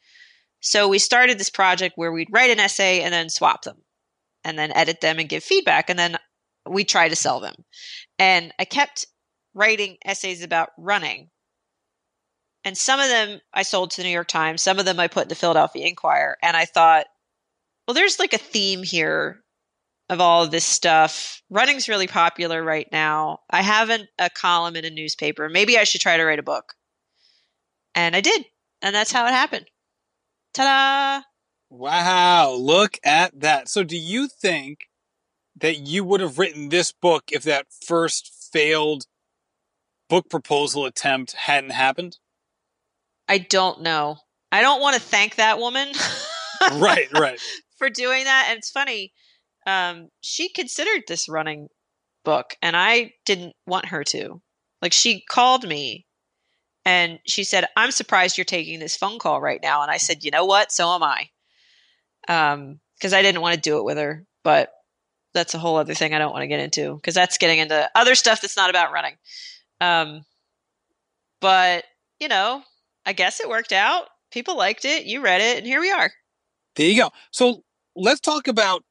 [0.61, 3.79] So we started this project where we'd write an essay and then swap them,
[4.44, 6.18] and then edit them and give feedback, and then
[6.68, 7.55] we try to sell them.
[8.18, 9.07] And I kept
[9.55, 11.31] writing essays about running.
[12.62, 15.09] And some of them I sold to the New York Times, some of them I
[15.09, 17.07] put in the Philadelphia Inquirer, and I thought,
[17.88, 19.43] well, there's like a theme here
[20.09, 21.43] of all of this stuff.
[21.51, 23.40] Running's really popular right now.
[23.51, 25.49] I haven't a column in a newspaper.
[25.49, 26.75] Maybe I should try to write a book.
[27.95, 28.45] And I did.
[28.83, 29.67] And that's how it happened.
[30.53, 31.25] Ta da!
[31.71, 33.69] Wow, look at that.
[33.69, 34.88] So, do you think
[35.57, 39.07] that you would have written this book if that first failed
[40.09, 42.19] book proposal attempt hadn't happened?
[43.27, 44.19] I don't know.
[44.53, 45.88] I don't want to thank that woman.
[46.73, 47.40] right, right.
[47.79, 48.47] For doing that.
[48.51, 49.12] And it's funny
[49.66, 51.68] um, she considered this running
[52.24, 54.40] book, and I didn't want her to.
[54.83, 56.07] Like, she called me
[56.85, 59.83] and she said, I'm surprised you're taking this phone call right now.
[59.83, 60.70] And I said, You know what?
[60.70, 61.29] So am I.
[62.29, 64.70] Um, because I didn't want to do it with her, but
[65.33, 67.90] that's a whole other thing I don't want to get into because that's getting into
[67.94, 69.16] other stuff that's not about running.
[69.81, 70.24] Um,
[71.40, 71.85] but
[72.20, 72.62] you know,
[73.05, 74.07] I guess it worked out.
[74.31, 75.07] People liked it.
[75.07, 76.11] You read it, and here we are.
[76.77, 77.11] There you go.
[77.31, 77.64] So
[77.96, 78.85] let's talk about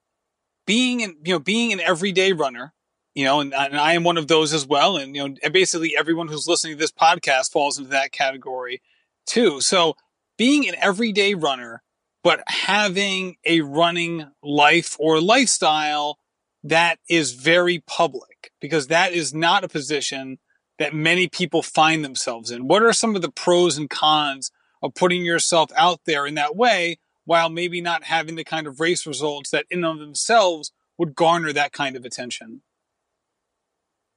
[0.65, 2.73] being an, you know, being an everyday runner,
[3.13, 4.97] you know, and, and I am one of those as well.
[4.97, 8.81] And, you know, basically everyone who's listening to this podcast falls into that category
[9.25, 9.61] too.
[9.61, 9.95] So
[10.37, 11.83] being an everyday runner,
[12.23, 16.17] but having a running life or lifestyle
[16.63, 20.39] that is very public because that is not a position
[20.79, 22.67] that many people find themselves in.
[22.67, 26.55] What are some of the pros and cons of putting yourself out there in that
[26.55, 31.15] way while maybe not having the kind of race results that in of themselves would
[31.15, 32.61] garner that kind of attention.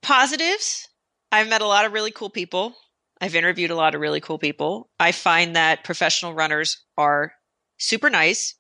[0.03, 0.89] Positives.
[1.33, 2.75] I've met a lot of really cool people.
[3.21, 4.91] I've interviewed a lot of really cool people.
[5.01, 7.33] I find that professional runners are
[7.79, 8.55] super nice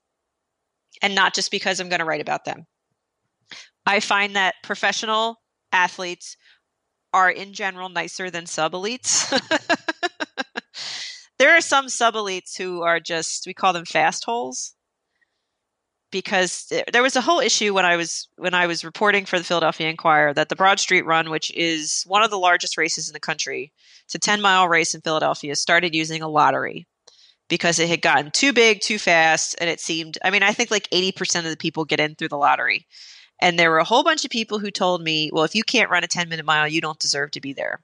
[1.02, 2.66] and not just because I'm going to write about them.
[3.85, 5.40] I find that professional
[5.72, 6.37] athletes
[7.12, 9.32] are in general nicer than sub elites.
[11.38, 14.75] there are some sub elites who are just we call them fast holes
[16.11, 19.44] because there was a whole issue when I was when I was reporting for the
[19.44, 23.12] Philadelphia Inquirer that the Broad Street Run, which is one of the largest races in
[23.12, 23.72] the country,
[24.05, 26.87] it's a 10 mile race in Philadelphia, started using a lottery
[27.49, 30.70] because it had gotten too big, too fast, and it seemed I mean, I think
[30.70, 32.87] like 80% of the people get in through the lottery.
[33.38, 35.90] And there were a whole bunch of people who told me, well, if you can't
[35.90, 37.81] run a 10 minute mile, you don't deserve to be there.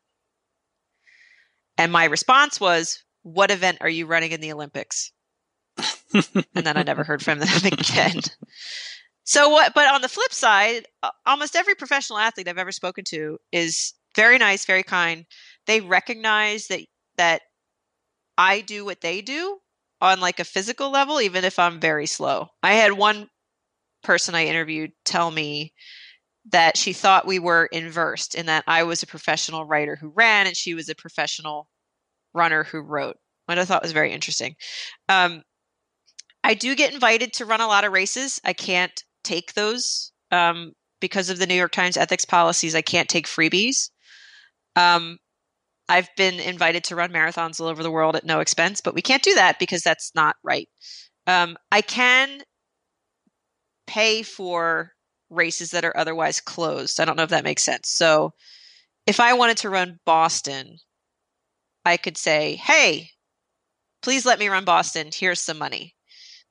[1.77, 5.13] And my response was, what event are you running in the Olympics?
[6.15, 8.21] and then I never heard from them again.
[9.25, 9.73] So what?
[9.75, 10.87] But on the flip side,
[11.25, 15.25] almost every professional athlete I've ever spoken to is very nice, very kind.
[15.67, 16.81] They recognize that
[17.17, 17.43] that
[18.37, 19.59] I do what they do
[20.01, 22.49] on like a physical level, even if I'm very slow.
[22.63, 23.29] I had one
[24.03, 25.73] person I interviewed tell me
[26.51, 30.49] that she thought we were inversed in that I was a professional writer who ran
[30.49, 31.69] and she was a professional
[32.35, 33.17] runner who wrote,
[33.47, 34.55] what I thought was very interesting.
[35.09, 35.43] Um,
[36.45, 38.41] I do get invited to run a lot of races.
[38.45, 42.75] I can't take those um, because of the New York Times ethics policies.
[42.75, 43.91] I can't take freebies.
[44.77, 45.19] Um,
[45.89, 49.03] I've been invited to run marathons all over the world at no expense, but we
[49.03, 50.69] can't do that because that's not right.
[51.27, 52.43] Um, I can
[53.87, 54.93] pay for
[55.29, 56.99] races that are otherwise closed.
[57.01, 57.89] I don't know if that makes sense.
[57.91, 58.33] So
[59.07, 60.79] if I wanted to run Boston,
[61.85, 63.11] I could say, hey,
[64.03, 65.09] please let me run Boston.
[65.13, 65.95] Here's some money.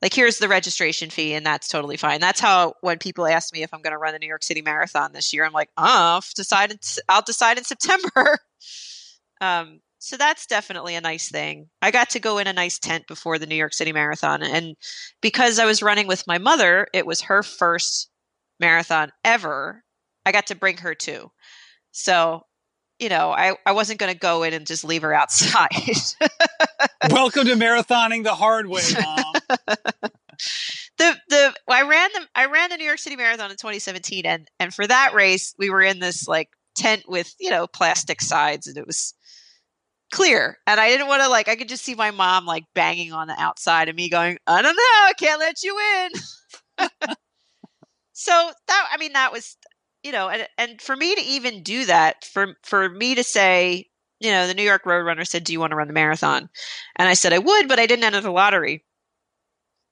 [0.02, 2.20] Like, here's the registration fee, and that's totally fine.
[2.22, 4.62] That's how when people ask me if I'm going to run the New York City
[4.63, 8.38] Marathon this year, I'm like, oh, I'll decide, in, I'll decide in September.
[9.41, 11.70] Um, so that's definitely a nice thing.
[11.82, 14.44] I got to go in a nice tent before the New York City Marathon.
[14.44, 14.76] And
[15.22, 18.10] because I was running with my mother, it was her first
[18.60, 19.84] marathon ever.
[20.26, 21.32] I got to bring her too.
[21.91, 22.44] So,
[23.02, 25.70] you know, I, I wasn't going to go in and just leave her outside.
[27.10, 29.34] Welcome to marathoning the hard way, mom.
[31.00, 34.48] the the I ran the I ran the New York City Marathon in 2017 and
[34.60, 38.68] and for that race we were in this like tent with, you know, plastic sides
[38.68, 39.16] and it was
[40.14, 40.60] clear.
[40.68, 43.28] And I didn't want to like I could just see my mom like banging on
[43.28, 46.88] the outside and me going, I don't know, I can't let you in.
[48.14, 49.58] so that I mean that was
[50.04, 53.90] you know, and and for me to even do that, for for me to say,
[54.20, 56.50] you know, the New York Roadrunner said, "Do you want to run the marathon?"
[56.96, 58.86] And I said I would, but I didn't enter the lottery.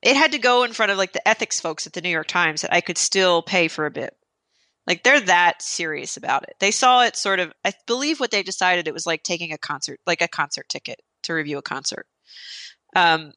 [0.01, 2.27] It had to go in front of like the ethics folks at the New York
[2.27, 4.15] Times that I could still pay for a bit.
[4.87, 6.55] Like they're that serious about it.
[6.59, 9.57] They saw it sort of I believe what they decided it was like taking a
[9.57, 12.07] concert, like a concert ticket to review a concert.
[12.95, 13.33] Um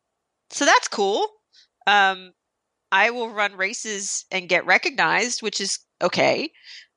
[0.50, 1.28] so that's cool.
[1.86, 2.32] Um
[2.92, 6.50] I will run races and get recognized, which is okay.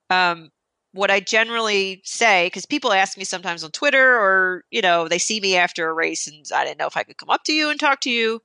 [0.10, 0.52] Um,
[0.91, 5.18] what I generally say, because people ask me sometimes on Twitter or, you know, they
[5.18, 7.54] see me after a race and I didn't know if I could come up to
[7.54, 8.41] you and talk to you.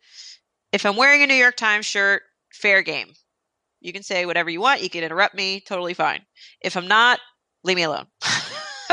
[0.72, 3.12] If I'm wearing a New York Times shirt, fair game.
[3.80, 4.82] You can say whatever you want.
[4.82, 6.22] You can interrupt me, totally fine.
[6.60, 7.20] If I'm not,
[7.64, 8.06] leave me alone.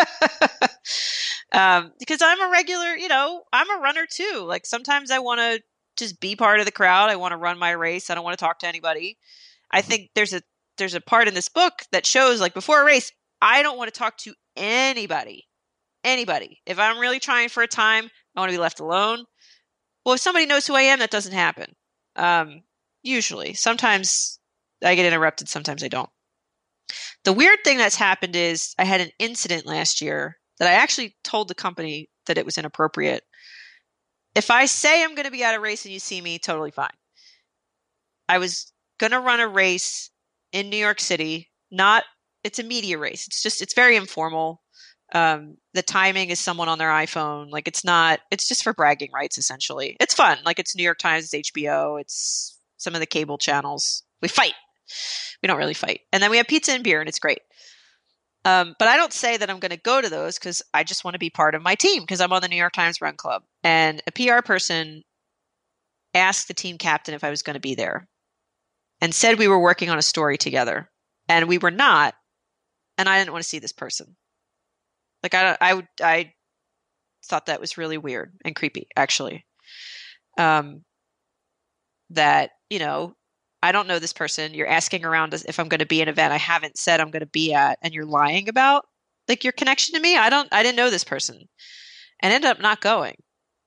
[1.52, 4.44] um, because I'm a regular, you know, I'm a runner too.
[4.48, 5.62] Like sometimes I want to
[5.98, 7.10] just be part of the crowd.
[7.10, 8.10] I want to run my race.
[8.10, 9.18] I don't want to talk to anybody.
[9.72, 10.42] I think there's a
[10.78, 13.12] there's a part in this book that shows like before a race,
[13.42, 15.48] I don't want to talk to anybody.
[16.04, 16.62] Anybody.
[16.66, 19.26] If I'm really trying for a time, I want to be left alone.
[20.06, 21.74] Well, if somebody knows who I am, that doesn't happen.
[22.16, 22.62] Um,
[23.04, 23.54] usually.
[23.54, 24.40] Sometimes
[24.84, 26.10] I get interrupted, sometimes I don't.
[27.26, 31.16] The weird thing that's happened is I had an incident last year that I actually
[31.24, 33.24] told the company that it was inappropriate.
[34.36, 36.72] If I say I'm going to be at a race and you see me, totally
[36.72, 36.90] fine.
[38.30, 40.10] I was going to run a race
[40.58, 41.50] in New York City.
[41.70, 42.04] Not
[42.44, 43.28] it's a media race.
[43.28, 44.64] It's just it's very informal.
[45.14, 47.52] Um, the timing is someone on their iPhone.
[47.52, 48.20] Like it's not.
[48.32, 49.38] It's just for bragging rights.
[49.38, 50.40] Essentially, it's fun.
[50.46, 54.04] Like it's New York Times, it's HBO, it's some of the cable channels.
[54.22, 54.54] We fight.
[55.44, 57.42] We don't really fight, and then we have pizza and beer, and it's great.
[58.46, 61.04] Um, but I don't say that I'm going to go to those because I just
[61.04, 63.18] want to be part of my team because I'm on the New York Times Run
[63.18, 63.44] Club.
[63.62, 65.04] And a PR person
[66.14, 68.08] asked the team captain if I was going to be there
[69.02, 70.90] and said we were working on a story together
[71.28, 72.16] and we were not
[72.98, 74.16] and i didn't want to see this person.
[75.24, 76.34] Like i i i
[77.26, 79.46] thought that was really weird and creepy actually.
[80.38, 80.84] Um
[82.12, 83.14] that you know
[83.62, 86.32] i don't know this person you're asking around if i'm going to be an event
[86.32, 88.86] i haven't said i'm going to be at and you're lying about
[89.28, 90.16] like your connection to me?
[90.16, 91.50] I don't i didn't know this person
[92.22, 93.16] and ended up not going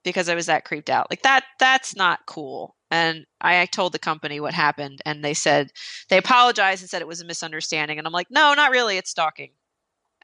[0.04, 1.08] because i was that creeped out.
[1.10, 5.70] Like that that's not cool and I told the company what happened, and they said
[6.08, 7.98] they apologized and said it was a misunderstanding.
[7.98, 8.96] And I'm like, no, not really.
[8.96, 9.50] It's stalking.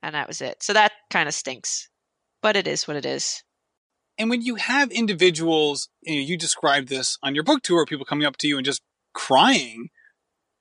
[0.03, 0.63] And that was it.
[0.63, 1.89] So that kind of stinks,
[2.43, 3.43] but it is what it is.
[4.19, 8.07] And when you have individuals, you, know, you described this on your book tour, people
[8.07, 8.83] coming up to you and just
[9.15, 9.89] crying,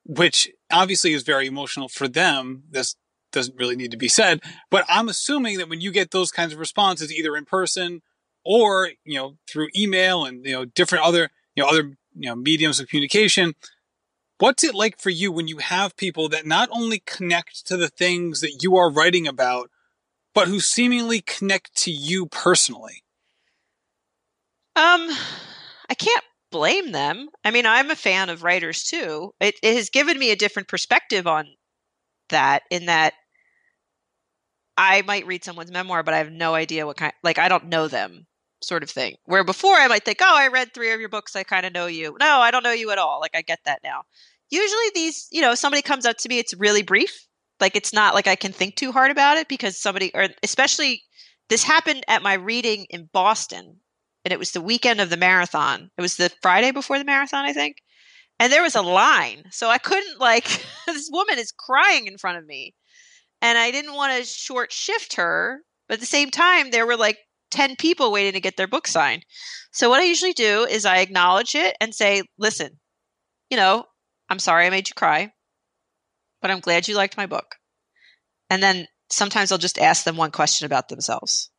[0.05, 2.63] which obviously is very emotional for them.
[2.69, 2.95] This
[3.31, 6.53] doesn't really need to be said, but I'm assuming that when you get those kinds
[6.53, 8.01] of responses, either in person
[8.45, 12.35] or, you know, through email and, you know, different other you know, other, you know,
[12.35, 13.55] mediums of communication.
[14.37, 17.87] What's it like for you when you have people that not only connect to the
[17.87, 19.69] things that you are writing about,
[20.33, 23.03] but who seemingly connect to you personally?
[24.75, 25.09] Um,
[25.89, 27.29] I can't blame them.
[27.45, 29.31] I mean, I'm a fan of writers too.
[29.39, 31.47] It, it has given me a different perspective on
[32.29, 33.13] that, in that
[34.75, 37.13] I might read someone's memoir, but I have no idea what kind.
[37.23, 38.27] Like, I don't know them
[38.65, 39.15] sort of thing.
[39.25, 41.73] Where before I might think, oh, I read three of your books, I kind of
[41.73, 42.15] know you.
[42.19, 43.19] No, I don't know you at all.
[43.19, 44.03] Like I get that now.
[44.49, 47.27] Usually these, you know, somebody comes up to me, it's really brief.
[47.59, 51.03] Like it's not like I can think too hard about it because somebody, or especially
[51.49, 53.79] this happened at my reading in Boston,
[54.23, 55.91] and it was the weekend of the marathon.
[55.97, 57.77] It was the Friday before the marathon, I think.
[58.39, 60.45] And there was a line, so I couldn't like
[60.87, 62.73] this woman is crying in front of me,
[63.41, 65.61] and I didn't want to short shift her.
[65.87, 67.19] But at the same time, there were like
[67.55, 69.25] 10 people waiting to get their book signed.
[69.71, 72.79] So what I usually do is I acknowledge it and say, listen,
[73.49, 73.85] you know,
[74.29, 75.31] I'm sorry I made you cry,
[76.41, 77.55] but I'm glad you liked my book.
[78.49, 81.49] And then sometimes I'll just ask them one question about themselves.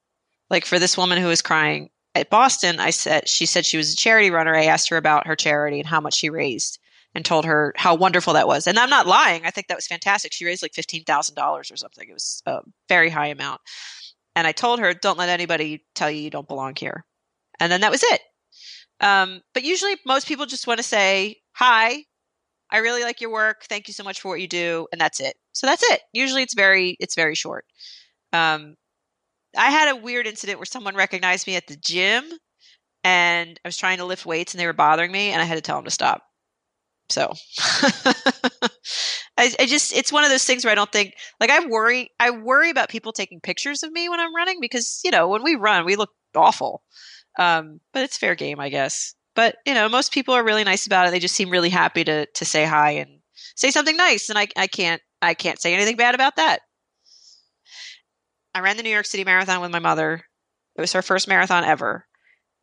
[0.50, 3.92] Like for this woman who was crying at Boston, I said she said she was
[3.92, 4.54] a charity runner.
[4.54, 6.78] I asked her about her charity and how much she raised
[7.14, 8.66] and told her how wonderful that was.
[8.66, 9.46] And I'm not lying.
[9.46, 10.32] I think that was fantastic.
[10.32, 12.06] She raised like $15,000 or something.
[12.09, 13.62] It was a very high amount.
[14.37, 17.07] And I told her, "Don't let anybody tell you you don't belong here."
[17.61, 18.22] And then that was it.
[19.01, 22.05] Um, but usually, most people just want to say, "Hi,
[22.70, 23.64] I really like your work.
[23.68, 25.37] Thank you so much for what you do," and that's it.
[25.53, 26.03] So that's it.
[26.12, 27.66] Usually, it's very it's very short.
[28.33, 28.77] Um,
[29.57, 32.25] I had a weird incident where someone recognized me at the gym,
[33.05, 35.57] and I was trying to lift weights, and they were bothering me, and I had
[35.57, 36.22] to tell them to stop.
[37.11, 37.33] So
[39.38, 42.11] I, I, just it's one of those things where I don't think like I worry
[42.18, 45.42] I worry about people taking pictures of me when I'm running because you know when
[45.42, 46.83] we run we look awful.
[47.38, 49.14] Um, but it's fair game, I guess.
[49.35, 51.11] But you know most people are really nice about it.
[51.11, 53.20] They just seem really happy to to say hi and
[53.57, 56.61] say something nice, and I I can't I can't say anything bad about that.
[58.55, 60.22] I ran the New York City Marathon with my mother.
[60.77, 62.07] It was her first marathon ever.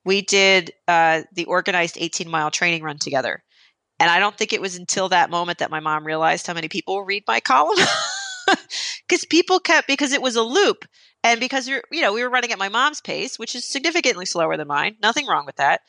[0.05, 3.43] We did uh, the organized 18 mile training run together
[4.03, 6.67] and I don't think it was until that moment that my mom realized how many
[6.67, 7.77] people read my column.
[9.07, 10.83] Because people kept, because it was a loop.
[11.23, 14.57] And because, you know, we were running at my mom's pace, which is significantly slower
[14.57, 14.97] than mine.
[15.01, 15.79] Nothing wrong with that.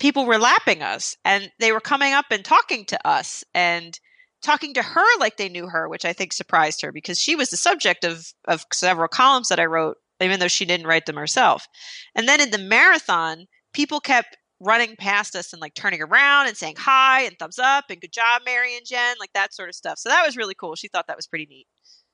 [0.00, 4.00] People were lapping us and they were coming up and talking to us and
[4.42, 7.50] talking to her like they knew her, which I think surprised her because she was
[7.50, 11.16] the subject of, of several columns that I wrote, even though she didn't write them
[11.16, 11.66] herself.
[12.14, 16.56] And then in the marathon, people kept running past us and like turning around and
[16.56, 19.74] saying hi and thumbs up and good job, Mary and Jen, like that sort of
[19.74, 19.98] stuff.
[19.98, 20.74] So that was really cool.
[20.74, 21.66] She thought that was pretty neat.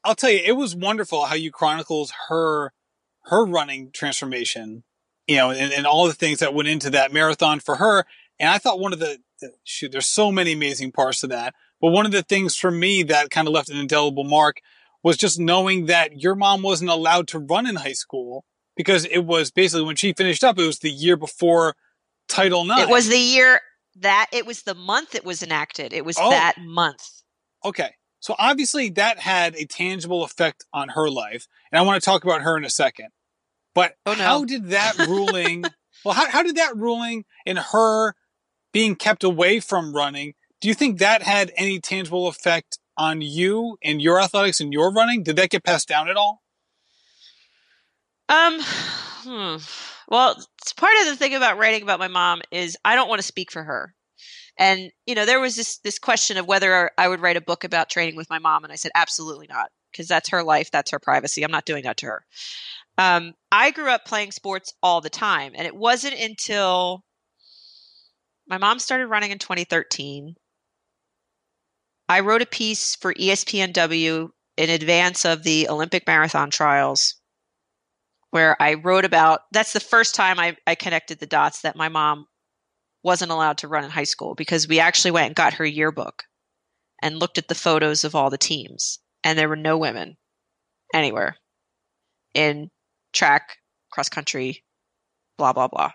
[0.04, 2.72] I'll tell you, it was wonderful how you chronicles her
[3.24, 4.84] her running transformation,
[5.26, 8.04] you know, and, and all the things that went into that marathon for her.
[8.40, 11.54] And I thought one of the, the shoot, there's so many amazing parts to that.
[11.80, 14.60] But one of the things for me that kind of left an indelible mark
[15.02, 18.44] was just knowing that your mom wasn't allowed to run in high school
[18.76, 21.76] because it was basically when she finished up, it was the year before
[22.28, 22.82] Title IX.
[22.82, 23.60] It was the year
[23.96, 25.92] that it was the month it was enacted.
[25.92, 26.30] It was oh.
[26.30, 27.22] that month.
[27.64, 27.90] Okay.
[28.20, 31.46] So obviously that had a tangible effect on her life.
[31.72, 33.08] And I want to talk about her in a second.
[33.74, 34.22] But oh, no.
[34.22, 35.64] how did that ruling,
[36.04, 38.14] well, how, how did that ruling and her
[38.72, 43.78] being kept away from running, do you think that had any tangible effect on you
[43.82, 45.22] and your athletics and your running?
[45.22, 46.42] Did that get passed down at all?
[48.28, 49.56] Um, hmm.
[50.08, 50.36] Well,
[50.76, 53.52] part of the thing about writing about my mom is I don't want to speak
[53.52, 53.94] for her.
[54.58, 57.62] And you know, there was this this question of whether I would write a book
[57.62, 60.90] about training with my mom, and I said absolutely not, because that's her life, that's
[60.90, 61.44] her privacy.
[61.44, 62.24] I'm not doing that to her.
[62.96, 67.04] Um, I grew up playing sports all the time, and it wasn't until
[68.48, 70.34] my mom started running in 2013.
[72.08, 77.17] I wrote a piece for ESPNW in advance of the Olympic marathon trials
[78.30, 81.88] where I wrote about that's the first time I, I connected the dots that my
[81.88, 82.26] mom
[83.02, 86.24] wasn't allowed to run in high school because we actually went and got her yearbook
[87.02, 90.16] and looked at the photos of all the teams and there were no women
[90.92, 91.36] anywhere
[92.34, 92.70] in
[93.12, 93.56] track
[93.90, 94.64] cross country
[95.36, 95.90] blah blah blah.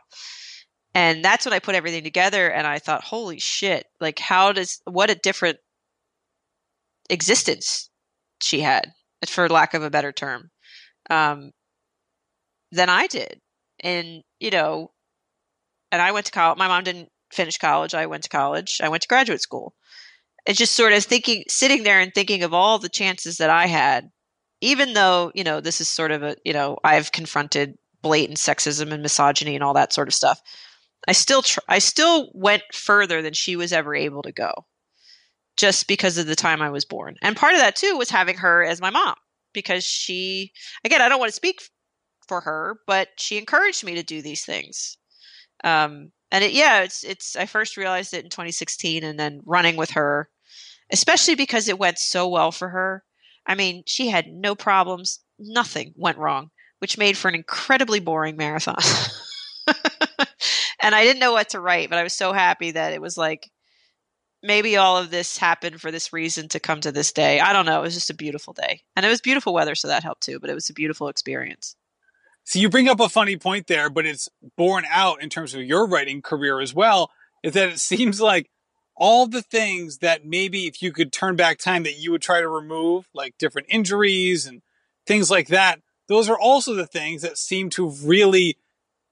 [0.96, 4.82] And that's when i put everything together and i thought holy shit like how does
[4.86, 5.58] what a different
[7.10, 7.90] existence
[8.42, 8.92] she had
[9.28, 10.50] for lack of a better term.
[11.10, 11.52] Um,
[12.74, 13.40] than I did.
[13.80, 14.92] And, you know,
[15.92, 16.58] and I went to college.
[16.58, 17.94] My mom didn't finish college.
[17.94, 18.80] I went to college.
[18.84, 19.74] I went to graduate school.
[20.46, 23.68] It's just sort of thinking, sitting there and thinking of all the chances that I
[23.68, 24.10] had,
[24.60, 28.92] even though, you know, this is sort of a, you know, I've confronted blatant sexism
[28.92, 30.42] and misogyny and all that sort of stuff.
[31.08, 34.52] I still, tr- I still went further than she was ever able to go
[35.58, 37.16] just because of the time I was born.
[37.22, 39.16] And part of that too was having her as my mom
[39.54, 40.52] because she,
[40.84, 41.62] again, I don't want to speak
[42.28, 44.98] for her, but she encouraged me to do these things.
[45.64, 47.36] Um, and it, yeah, it's it's.
[47.36, 50.30] I first realized it in 2016, and then running with her,
[50.92, 53.04] especially because it went so well for her.
[53.46, 55.20] I mean, she had no problems.
[55.38, 58.78] Nothing went wrong, which made for an incredibly boring marathon.
[60.82, 63.18] and I didn't know what to write, but I was so happy that it was
[63.18, 63.50] like
[64.44, 67.40] maybe all of this happened for this reason to come to this day.
[67.40, 67.80] I don't know.
[67.80, 68.82] It was just a beautiful day.
[68.96, 71.76] And it was beautiful weather, so that helped too, but it was a beautiful experience.
[72.44, 75.62] So you bring up a funny point there, but it's borne out in terms of
[75.62, 78.50] your writing career as well, is that it seems like
[78.96, 82.42] all the things that maybe if you could turn back time that you would try
[82.42, 84.62] to remove, like different injuries and
[85.08, 88.58] things like that, those are also the things that seem to have really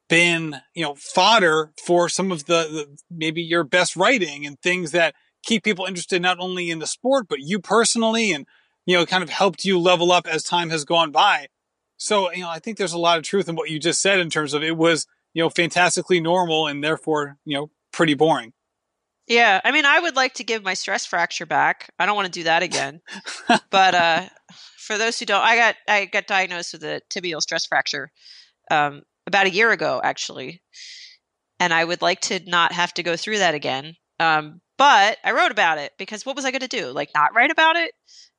[0.10, 4.92] been, you know, fodder for some of the, the maybe your best writing and things
[4.92, 8.46] that keep people interested not only in the sport, but you personally and,
[8.86, 11.48] you know, kind of helped you level up as time has gone by.
[12.02, 14.18] So, you know, I think there's a lot of truth in what you just said
[14.18, 18.54] in terms of it was, you know, fantastically normal and therefore, you know, pretty boring.
[19.28, 19.62] Yeah.
[19.64, 21.92] I mean, I would like to give my stress fracture back.
[22.00, 23.02] I don't want to do that again.
[23.70, 24.24] but uh,
[24.80, 28.12] for those who don't, I got I got diagnosed with a tibial stress fracture
[28.72, 30.64] um, about a year ago, actually,
[31.60, 33.96] and I would like to not have to go through that again.
[34.20, 36.88] Um, but I wrote about it because what was I going to do?
[36.88, 37.94] Like not write about it?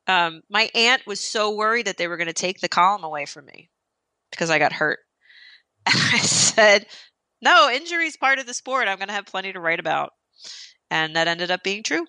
[0.07, 3.25] Um, my aunt was so worried that they were going to take the column away
[3.25, 3.69] from me
[4.31, 4.99] because I got hurt.
[5.85, 6.85] And I said,
[7.41, 8.87] "No, injury is part of the sport.
[8.87, 10.11] I'm going to have plenty to write about,"
[10.89, 12.05] and that ended up being true.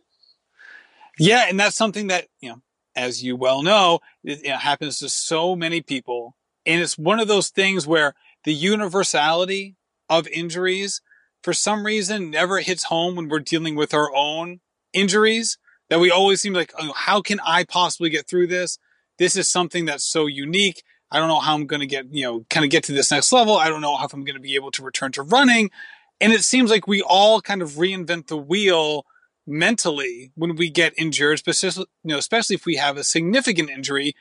[1.19, 2.63] Yeah, and that's something that you know,
[2.97, 6.37] as you well know, it, it happens to so many people,
[6.67, 8.15] and it's one of those things where
[8.45, 9.77] the universality
[10.09, 11.01] of injuries,
[11.43, 14.61] for some reason, never hits home when we're dealing with our own
[14.93, 15.59] injuries.
[15.91, 18.79] That we always seem like, oh, how can I possibly get through this?
[19.19, 20.83] This is something that's so unique.
[21.11, 23.11] I don't know how I'm going to get, you know, kind of get to this
[23.11, 23.57] next level.
[23.57, 25.71] I don't know how I'm going to be able to return to running.
[26.21, 29.05] And it seems like we all kind of reinvent the wheel
[29.47, 34.15] mentally when we get injured, especially, you know, especially if we have a significant injury,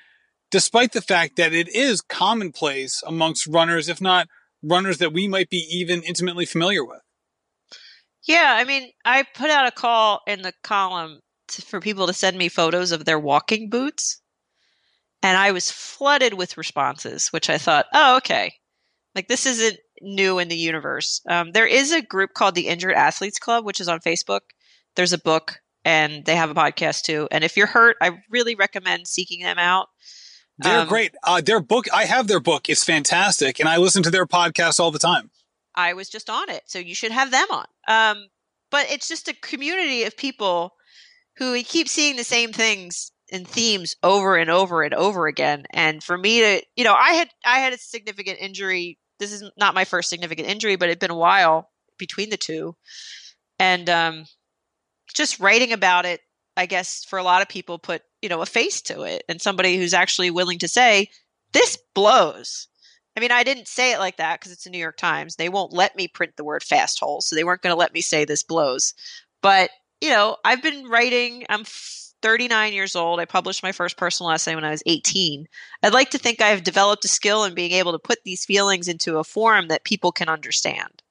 [0.51, 4.27] despite the fact that it is commonplace amongst runners, if not
[4.61, 7.01] runners that we might be even intimately familiar with.
[8.27, 11.19] Yeah, I mean, I put out a call in the column
[11.61, 14.21] for people to send me photos of their walking boots.
[15.21, 18.53] And I was flooded with responses, which I thought, oh, okay.
[19.15, 21.21] Like, this isn't new in the universe.
[21.29, 24.41] Um, there is a group called the Injured Athletes Club, which is on Facebook.
[24.95, 27.27] There's a book and they have a podcast too.
[27.31, 29.87] And if you're hurt, I really recommend seeking them out.
[30.57, 31.15] They're Um, great.
[31.23, 32.69] Uh, their book, I have their book.
[32.69, 33.59] It's fantastic.
[33.59, 35.31] And I listen to their podcast all the time.
[35.75, 37.65] I was just on it, so you should have them on.
[37.87, 38.27] Um,
[38.69, 40.73] but it's just a community of people
[41.37, 45.65] who he keeps seeing the same things and themes over and over and over again.
[45.71, 48.99] And for me to, you know, I had I had a significant injury.
[49.19, 52.75] This is not my first significant injury, but it'd been a while between the two,
[53.59, 54.25] and um,
[55.13, 56.21] just writing about it,
[56.57, 59.41] I guess, for a lot of people, put you know a face to it, and
[59.41, 61.09] somebody who's actually willing to say
[61.53, 62.67] this blows.
[63.15, 65.35] I mean, I didn't say it like that because it's the New York Times.
[65.35, 67.93] They won't let me print the word fast hole, so they weren't going to let
[67.93, 68.93] me say this blows.
[69.41, 69.69] But,
[70.03, 71.63] you know, I've been writing, I'm
[72.21, 73.21] 39 years old.
[73.21, 75.45] I published my first personal essay when I was 18.
[75.81, 78.89] I'd like to think I've developed a skill in being able to put these feelings
[78.89, 81.01] into a form that people can understand.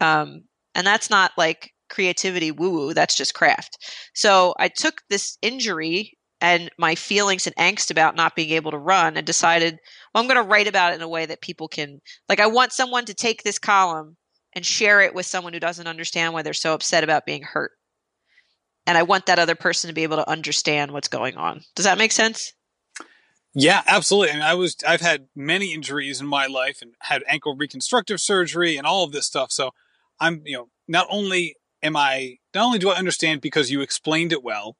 [0.00, 0.44] Um,
[0.76, 3.78] and that's not like creativity woo woo, that's just craft.
[4.14, 8.78] So I took this injury and my feelings and angst about not being able to
[8.78, 9.76] run and decided
[10.14, 12.46] well, I'm going to write about it in a way that people can, like, I
[12.46, 14.16] want someone to take this column
[14.52, 17.72] and share it with someone who doesn't understand why they're so upset about being hurt.
[18.86, 21.62] And I want that other person to be able to understand what's going on.
[21.74, 22.52] Does that make sense?
[23.54, 24.30] Yeah, absolutely.
[24.30, 28.20] I mean, I was I've had many injuries in my life and had ankle reconstructive
[28.20, 29.50] surgery and all of this stuff.
[29.50, 29.72] So
[30.20, 34.32] I'm, you know, not only am I not only do I understand because you explained
[34.32, 34.76] it well,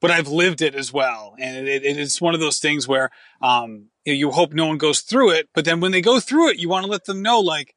[0.00, 1.34] but I've lived it as well.
[1.38, 3.10] And it, it, it's one of those things where
[3.42, 6.18] um, you, know, you hope no one goes through it, but then when they go
[6.18, 7.74] through it, you want to let them know like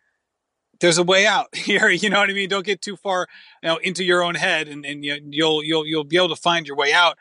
[0.79, 1.89] there's a way out here.
[1.89, 2.49] You know what I mean?
[2.49, 3.27] Don't get too far
[3.63, 6.35] you know, into your own head, and, and you, you'll you'll you'll be able to
[6.35, 7.17] find your way out.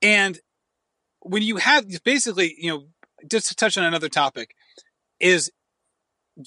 [0.00, 0.38] And
[1.20, 2.84] when you have basically, you know,
[3.30, 4.54] just to touch on another topic,
[5.20, 5.50] is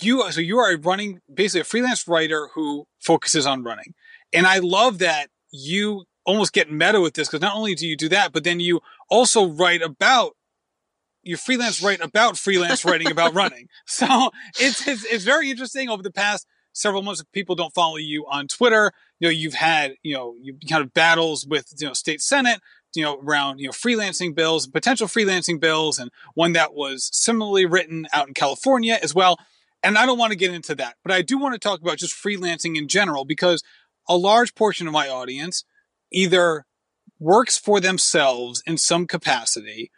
[0.01, 3.93] you so you are running basically a freelance writer who focuses on running,
[4.33, 7.95] and I love that you almost get meta with this because not only do you
[7.95, 10.35] do that, but then you also write about
[11.25, 13.67] you freelance write about freelance writing about running.
[13.87, 17.21] So it's, it's it's very interesting over the past several months.
[17.21, 20.83] If people don't follow you on Twitter, you know you've had you know you kind
[20.83, 22.59] of battles with you know state senate
[22.93, 27.65] you know around you know freelancing bills potential freelancing bills and one that was similarly
[27.65, 29.37] written out in california as well
[29.83, 31.97] and i don't want to get into that but i do want to talk about
[31.97, 33.63] just freelancing in general because
[34.07, 35.63] a large portion of my audience
[36.11, 36.65] either
[37.19, 39.91] works for themselves in some capacity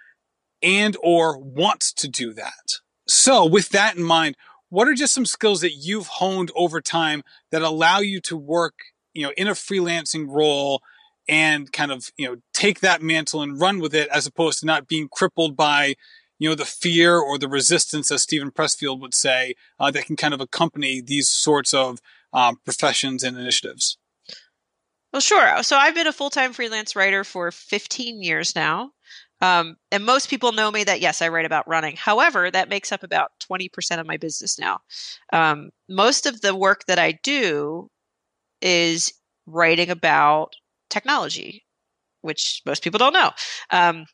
[0.62, 4.36] and or wants to do that so with that in mind
[4.70, 8.76] what are just some skills that you've honed over time that allow you to work
[9.14, 10.82] you know in a freelancing role
[11.28, 14.66] and kind of you know take that mantle and run with it as opposed to
[14.66, 15.96] not being crippled by
[16.40, 20.16] you know the fear or the resistance as steven pressfield would say uh, that can
[20.16, 22.00] kind of accompany these sorts of
[22.34, 23.98] um, professions and initiatives
[25.14, 25.64] Well, sure.
[25.64, 28.92] So I've been a full time freelance writer for 15 years now.
[29.42, 31.96] Um, and most people know me that, yes, I write about running.
[31.96, 34.80] However, that makes up about 20% of my business now.
[35.32, 37.90] Um, most of the work that I do
[38.62, 39.14] is
[39.46, 40.56] writing about
[40.90, 41.64] technology,
[42.22, 43.32] which most people don't know.
[43.70, 44.06] Um,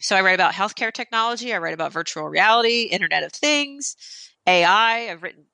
[0.00, 3.96] so I write about healthcare technology, I write about virtual reality, Internet of Things,
[4.46, 5.10] AI.
[5.10, 5.46] I've written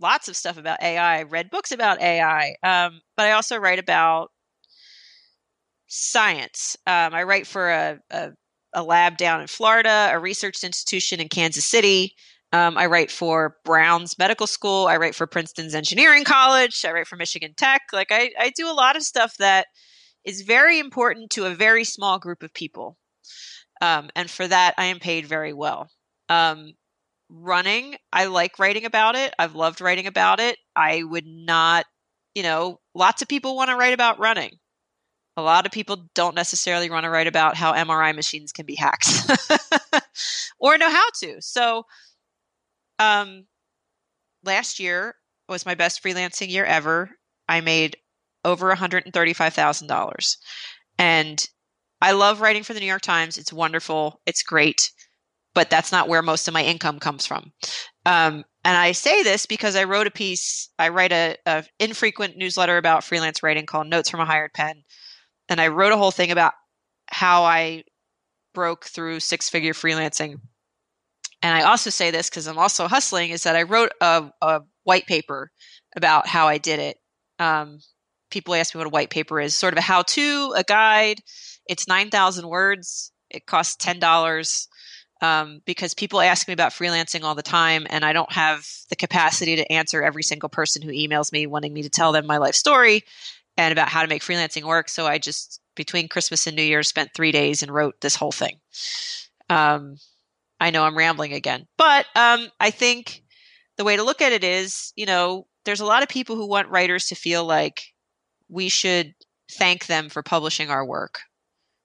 [0.00, 4.30] lots of stuff about AI, read books about AI, um, but I also write about
[5.88, 6.76] science.
[6.86, 8.30] Um, I write for a, a
[8.74, 12.14] a lab down in Florida, a research institution in Kansas City.
[12.52, 14.86] Um, I write for Brown's Medical School.
[14.86, 16.84] I write for Princeton's Engineering College.
[16.84, 17.82] I write for Michigan Tech.
[17.92, 19.66] Like I, I do a lot of stuff that
[20.24, 22.96] is very important to a very small group of people.
[23.80, 25.90] Um, and for that, I am paid very well.
[26.28, 26.72] Um,
[27.30, 29.34] running, I like writing about it.
[29.38, 30.56] I've loved writing about it.
[30.74, 31.84] I would not,
[32.34, 34.52] you know, lots of people want to write about running.
[35.38, 38.74] A lot of people don't necessarily want to write about how MRI machines can be
[38.74, 39.08] hacked
[40.58, 41.40] or know how to.
[41.40, 41.84] So,
[42.98, 43.46] um,
[44.44, 45.14] last year
[45.48, 47.10] was my best freelancing year ever.
[47.48, 47.96] I made
[48.44, 50.36] over $135,000.
[50.98, 51.48] And
[52.02, 53.38] I love writing for the New York Times.
[53.38, 54.20] It's wonderful.
[54.26, 54.90] It's great.
[55.54, 57.52] But that's not where most of my income comes from.
[58.04, 62.36] Um, and I say this because I wrote a piece, I write a, a infrequent
[62.36, 64.82] newsletter about freelance writing called Notes from a Hired Pen.
[65.48, 66.52] And I wrote a whole thing about
[67.10, 67.84] how I
[68.54, 70.40] broke through six figure freelancing.
[71.42, 74.62] And I also say this because I'm also hustling is that I wrote a, a
[74.84, 75.50] white paper
[75.96, 76.98] about how I did it.
[77.38, 77.78] Um,
[78.30, 81.20] people ask me what a white paper is sort of a how to, a guide.
[81.66, 83.12] It's 9,000 words.
[83.30, 84.66] It costs $10
[85.20, 88.96] um, because people ask me about freelancing all the time, and I don't have the
[88.96, 92.38] capacity to answer every single person who emails me wanting me to tell them my
[92.38, 93.04] life story
[93.58, 94.88] and about how to make freelancing work.
[94.88, 98.32] So I just, between Christmas and New Year's, spent three days and wrote this whole
[98.32, 98.60] thing.
[99.50, 99.96] Um,
[100.60, 103.22] I know I'm rambling again, but um, I think
[103.76, 106.48] the way to look at it is, you know, there's a lot of people who
[106.48, 107.82] want writers to feel like
[108.48, 109.14] we should
[109.50, 111.20] thank them for publishing our work.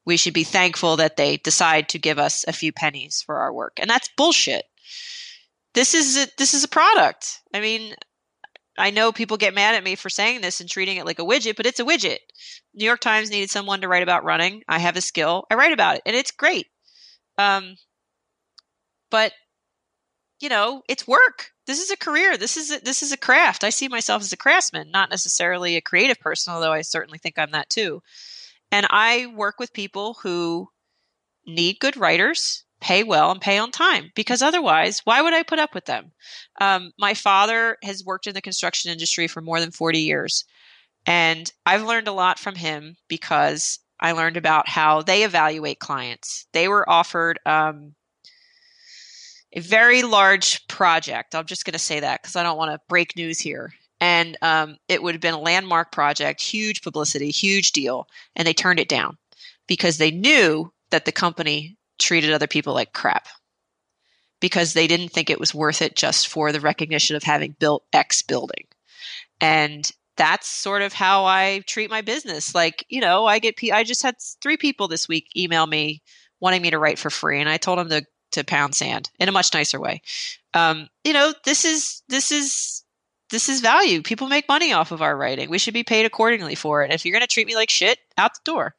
[0.06, 3.52] We should be thankful that they decide to give us a few pennies for our
[3.52, 3.80] work.
[3.80, 4.66] And that's bullshit.
[5.74, 7.42] This is a, this is a product.
[7.54, 7.96] I mean,
[8.78, 11.24] I know people get mad at me for saying this and treating it like a
[11.24, 12.18] widget, but it's a widget.
[12.74, 14.64] New York Times needed someone to write about running.
[14.68, 15.46] I have a skill.
[15.52, 16.68] I write about it, and it's great.
[17.38, 17.76] Um,
[19.12, 19.34] but
[20.40, 21.52] you know, it's work.
[21.68, 22.36] This is a career.
[22.36, 23.64] This is a, this is a craft.
[23.64, 27.40] I see myself as a craftsman, not necessarily a creative person, although I certainly think
[27.40, 28.02] I'm that too.
[28.70, 30.68] And I work with people who
[31.46, 35.58] need good writers, pay well, and pay on time because otherwise, why would I put
[35.58, 36.12] up with them?
[36.60, 40.44] Um, my father has worked in the construction industry for more than 40 years.
[41.06, 46.46] And I've learned a lot from him because I learned about how they evaluate clients.
[46.52, 47.96] They were offered um,
[49.54, 51.36] a very large project.
[51.36, 53.72] I'm just going to say that because I don't want to break news here.
[54.02, 58.10] And um, it would have been a landmark project, huge publicity, huge deal.
[58.36, 59.18] And they turned it down
[59.68, 63.28] because they knew that the company treated other people like crap
[64.40, 67.86] because they didn't think it was worth it just for the recognition of having built
[67.94, 68.66] X building.
[69.40, 72.54] And that's sort of how I treat my business.
[72.54, 76.02] Like, you know, I get, I just had three people this week email me
[76.40, 77.40] wanting me to write for free.
[77.40, 80.02] And I told them to to pound sand in a much nicer way.
[80.54, 82.84] Um, you know, this is this is
[83.30, 84.02] this is value.
[84.02, 85.50] People make money off of our writing.
[85.50, 86.92] We should be paid accordingly for it.
[86.92, 88.76] If you're going to treat me like shit, out the door.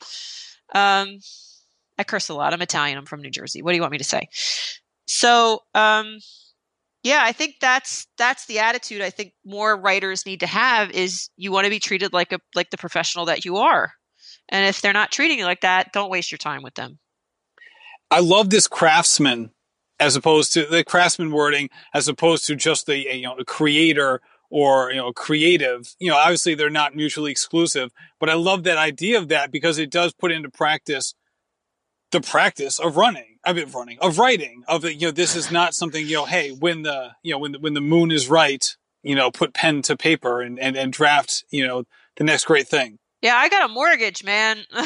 [0.74, 1.18] Um,
[1.98, 2.52] I curse a lot.
[2.52, 2.98] I'm Italian.
[2.98, 3.62] I'm from New Jersey.
[3.62, 4.28] What do you want me to say?
[5.06, 6.18] So, um,
[7.02, 11.28] yeah, I think that's that's the attitude I think more writers need to have is
[11.36, 13.92] you want to be treated like a like the professional that you are.
[14.48, 16.98] And if they're not treating you like that, don't waste your time with them.
[18.10, 19.50] I love this craftsman
[20.00, 24.22] as opposed to the craftsman wording, as opposed to just the you know a creator
[24.50, 25.94] or you know creative.
[25.98, 29.78] You know, obviously they're not mutually exclusive, but I love that idea of that because
[29.78, 31.14] it does put into practice
[32.12, 33.38] the practice of running.
[33.44, 34.64] I mean, running of writing.
[34.68, 36.24] Of you know, this is not something you know.
[36.24, 38.64] Hey, when the you know when the, when the moon is right,
[39.02, 41.84] you know, put pen to paper and and, and draft you know
[42.16, 42.98] the next great thing.
[43.24, 44.58] Yeah, I got a mortgage, man.
[44.70, 44.76] you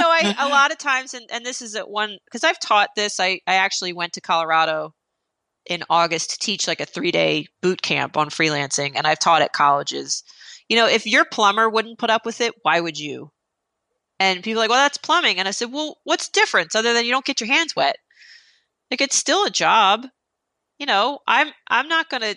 [0.00, 2.90] know, I a lot of times, and, and this is at one because I've taught
[2.96, 3.20] this.
[3.20, 4.92] I I actually went to Colorado
[5.68, 9.42] in August to teach like a three day boot camp on freelancing, and I've taught
[9.42, 10.24] at colleges.
[10.68, 13.30] You know, if your plumber wouldn't put up with it, why would you?
[14.20, 15.38] And people are like, well, that's plumbing.
[15.38, 17.96] And I said, well, what's difference other than you don't get your hands wet?
[18.90, 20.06] Like it's still a job.
[20.78, 22.36] You know, I'm I'm not gonna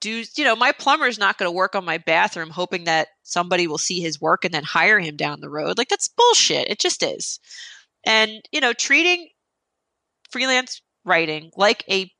[0.00, 3.78] do you know my plumber's not to work on my bathroom hoping that somebody will
[3.78, 7.02] see his work and then hire him down the road like that's bullshit it just
[7.02, 7.40] is
[8.04, 9.28] and you know treating
[10.30, 12.10] freelance writing like a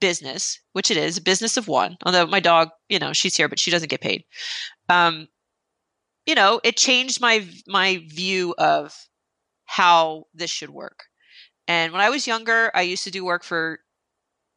[0.00, 3.48] business which it is a business of one although my dog you know she's here
[3.48, 4.24] but she doesn't get paid
[4.88, 5.28] um
[6.30, 8.94] you know it changed my my view of
[9.66, 11.04] how this should work
[11.68, 13.80] and when i was younger i used to do work for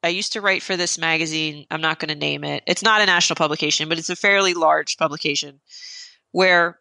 [0.04, 1.66] I used to write for this magazine.
[1.72, 2.64] I'm not going to name it.
[2.68, 5.62] It's not a national publication, but it's a fairly large publication
[6.32, 6.80] where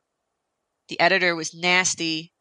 [0.88, 2.32] the editor was nasty,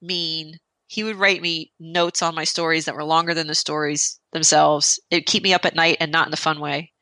[0.00, 0.58] mean.
[0.86, 4.98] he would write me notes on my stories that were longer than the stories themselves.
[5.10, 6.92] It'd keep me up at night and not in a fun way.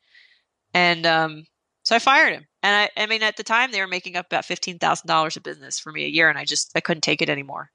[0.73, 1.45] And um,
[1.83, 2.45] so I fired him.
[2.63, 5.37] And I, I mean, at the time, they were making up about fifteen thousand dollars
[5.37, 7.71] of business for me a year, and I just I couldn't take it anymore.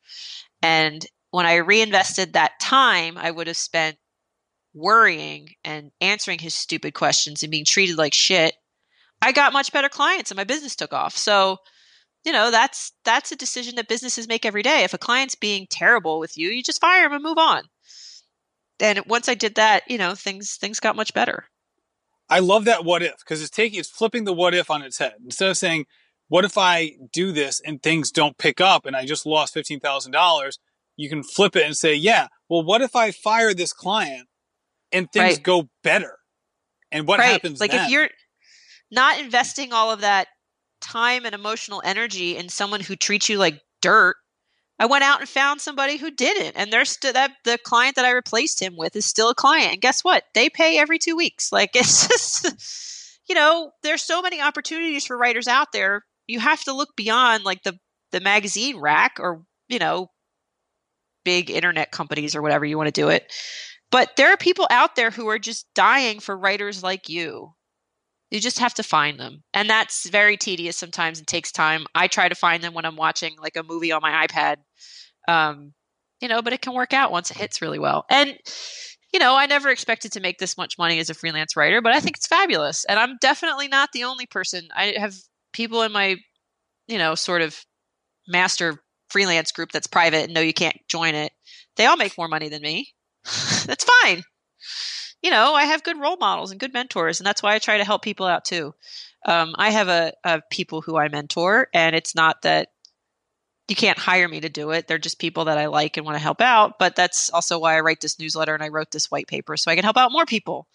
[0.63, 3.97] And when I reinvested that time, I would have spent
[4.75, 8.55] worrying and answering his stupid questions and being treated like shit.
[9.23, 11.17] I got much better clients, and my business took off.
[11.17, 11.59] So
[12.27, 15.67] you know that's that's a decision that businesses make every day if a client's being
[15.71, 17.63] terrible with you you just fire them and move on
[18.81, 21.47] and once i did that you know things things got much better
[22.29, 24.99] i love that what if because it's taking it's flipping the what if on its
[24.99, 25.85] head instead of saying
[26.29, 30.59] what if i do this and things don't pick up and i just lost $15000
[30.97, 34.29] you can flip it and say yeah well what if i fire this client
[34.93, 35.43] and things right.
[35.43, 36.19] go better
[36.93, 37.33] and what right.
[37.33, 37.85] happens like then?
[37.85, 38.09] if you're
[38.91, 40.29] not investing all of that
[40.81, 44.17] time and emotional energy in someone who treats you like dirt
[44.79, 48.11] I went out and found somebody who didn't, and there's that the client that I
[48.11, 49.73] replaced him with is still a client.
[49.73, 50.25] And guess what?
[50.35, 51.51] They pay every two weeks.
[51.57, 56.05] Like it's just, you know, there's so many opportunities for writers out there.
[56.27, 57.79] You have to look beyond like the
[58.13, 60.11] the magazine rack or you know,
[61.25, 63.33] big internet companies or whatever you want to do it.
[63.91, 67.56] But there are people out there who are just dying for writers like you
[68.31, 69.43] you just have to find them.
[69.55, 71.87] And that's very tedious sometimes and takes time.
[71.95, 74.57] I try to find them when I'm watching like a movie on my iPad.
[75.29, 75.73] Um,
[76.21, 78.05] you know, but it can work out once it hits really well.
[78.11, 78.37] And
[79.13, 81.93] you know, I never expected to make this much money as a freelance writer, but
[81.93, 82.85] I think it's fabulous.
[82.85, 84.69] And I'm definitely not the only person.
[84.75, 85.15] I have
[85.53, 86.17] people in my,
[86.89, 87.59] you know, sort of
[88.27, 91.33] master freelance group that's private and know you can't join it.
[91.77, 92.89] They all make more money than me.
[93.65, 94.23] that's fine
[95.27, 97.79] you know, I have good role models and good mentors, and that's why I try
[97.79, 98.73] to help people out too.
[99.25, 102.69] Um, I have a, a people who I mentor, and it's not that
[103.67, 104.87] you can't hire me to do it.
[104.87, 106.79] They're just people that I like and want to help out.
[106.79, 109.69] But that's also why I write this newsletter and I wrote this white paper so
[109.69, 110.69] I can help out more people.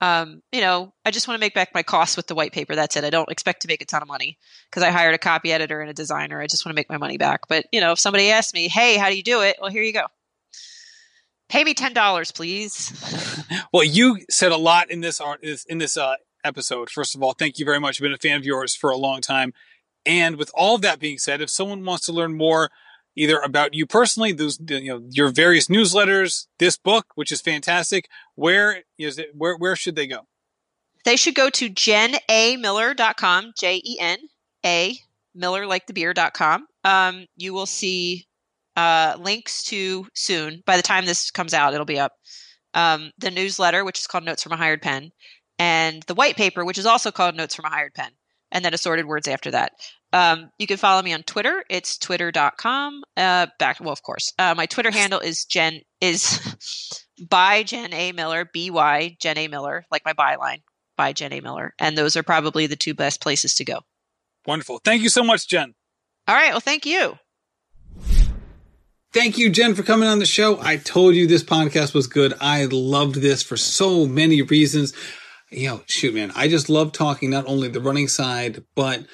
[0.00, 2.76] Um, you know, I just want to make back my costs with the white paper.
[2.76, 3.02] That's it.
[3.02, 4.38] I don't expect to make a ton of money
[4.70, 6.40] because I hired a copy editor and a designer.
[6.40, 7.48] I just want to make my money back.
[7.48, 9.82] But you know, if somebody asks me, "Hey, how do you do it?" Well, here
[9.82, 10.06] you go.
[11.50, 12.92] Pay me ten dollars, please.
[13.72, 15.20] well, you said a lot in this
[15.68, 16.90] in this uh, episode.
[16.90, 18.00] First of all, thank you very much.
[18.00, 19.52] I've been a fan of yours for a long time.
[20.06, 22.70] And with all of that being said, if someone wants to learn more,
[23.16, 28.08] either about you personally, those you know your various newsletters, this book, which is fantastic,
[28.36, 29.30] where is it?
[29.34, 30.28] Where where should they go?
[31.04, 34.18] They should go to jenamiller.com, J E N
[34.64, 34.98] A
[35.34, 36.66] Miller like the beer.com.
[36.84, 38.26] Um, you will see
[38.76, 40.62] uh, links to soon.
[40.66, 42.12] By the time this comes out, it'll be up.
[42.74, 45.10] Um, the newsletter, which is called Notes from a Hired Pen,
[45.58, 48.10] and the white paper, which is also called Notes from a Hired Pen,
[48.52, 49.72] and then assorted words after that.
[50.12, 51.64] Um, you can follow me on Twitter.
[51.68, 53.02] It's twitter.com.
[53.16, 54.32] Uh, back, well, of course.
[54.38, 59.48] Uh, my Twitter handle is Jen is by Jen A Miller, B Y Jen A
[59.48, 60.62] Miller, like my byline
[60.96, 63.80] by Jen A Miller, and those are probably the two best places to go.
[64.46, 64.80] Wonderful.
[64.84, 65.74] Thank you so much, Jen.
[66.26, 66.50] All right.
[66.50, 67.16] Well, thank you.
[69.12, 70.60] Thank you, Jen, for coming on the show.
[70.60, 72.32] I told you this podcast was good.
[72.40, 74.92] I loved this for so many reasons.
[75.50, 79.04] You know, shoot, man, I just love talking not only the running side, but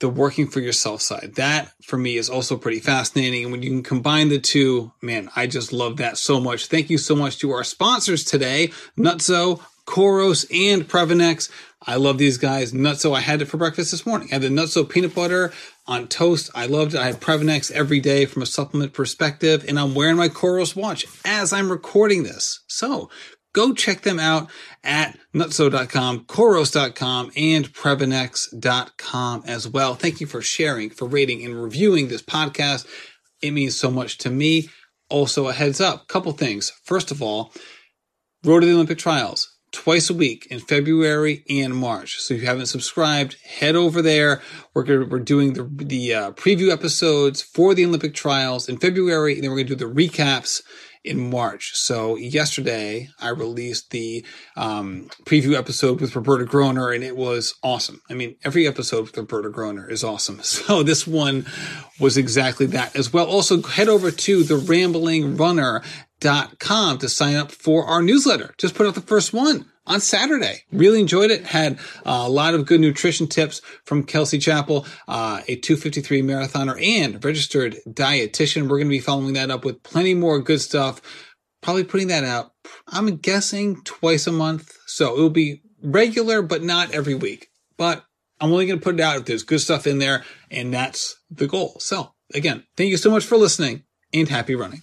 [0.00, 1.34] the working for yourself side.
[1.36, 3.42] That for me is also pretty fascinating.
[3.42, 6.68] And when you can combine the two, man, I just love that so much.
[6.68, 11.50] Thank you so much to our sponsors today, NuttZo, COROS, and Previnex.
[11.86, 12.72] I love these guys.
[12.72, 14.28] NuttZo, I had it for breakfast this morning.
[14.30, 15.52] I had the NuttZo peanut butter
[15.86, 16.50] on toast.
[16.54, 17.00] I loved it.
[17.00, 21.06] I have Previnex every day from a supplement perspective, and I'm wearing my Coros watch
[21.24, 22.64] as I'm recording this.
[22.68, 23.10] So
[23.52, 24.50] go check them out
[24.84, 29.94] at nuttzo.com, coros.com, and previnex.com as well.
[29.94, 32.86] Thank you for sharing, for rating, and reviewing this podcast.
[33.42, 34.68] It means so much to me.
[35.08, 36.72] Also, a heads up, couple things.
[36.84, 37.52] First of all,
[38.44, 42.18] Road to the Olympic Trials twice a week in February and March.
[42.18, 44.40] So if you haven't subscribed, head over there.
[44.72, 49.34] We're gonna, we're doing the the uh, preview episodes for the Olympic trials in February,
[49.34, 50.62] and then we're going to do the recaps
[51.06, 51.72] in March.
[51.74, 54.24] So yesterday I released the
[54.56, 58.02] um, preview episode with Roberta Groner, and it was awesome.
[58.10, 60.40] I mean, every episode with Roberta Groner is awesome.
[60.56, 61.46] So this one
[62.00, 63.26] was exactly that as well.
[63.26, 65.82] Also, head over to the Rambling Runner
[66.20, 68.54] com to sign up for our newsletter.
[68.58, 70.64] Just put out the first one on Saturday.
[70.72, 71.44] Really enjoyed it.
[71.44, 77.24] Had a lot of good nutrition tips from Kelsey Chapel, uh, a 253 marathoner and
[77.24, 78.62] registered dietitian.
[78.62, 81.00] We're going to be following that up with plenty more good stuff.
[81.62, 82.52] Probably putting that out,
[82.88, 84.76] I'm guessing twice a month.
[84.86, 87.48] So it will be regular, but not every week.
[87.76, 88.04] But
[88.40, 90.24] I'm only going to put it out if there's good stuff in there.
[90.50, 91.76] And that's the goal.
[91.80, 94.82] So again, thank you so much for listening and happy running.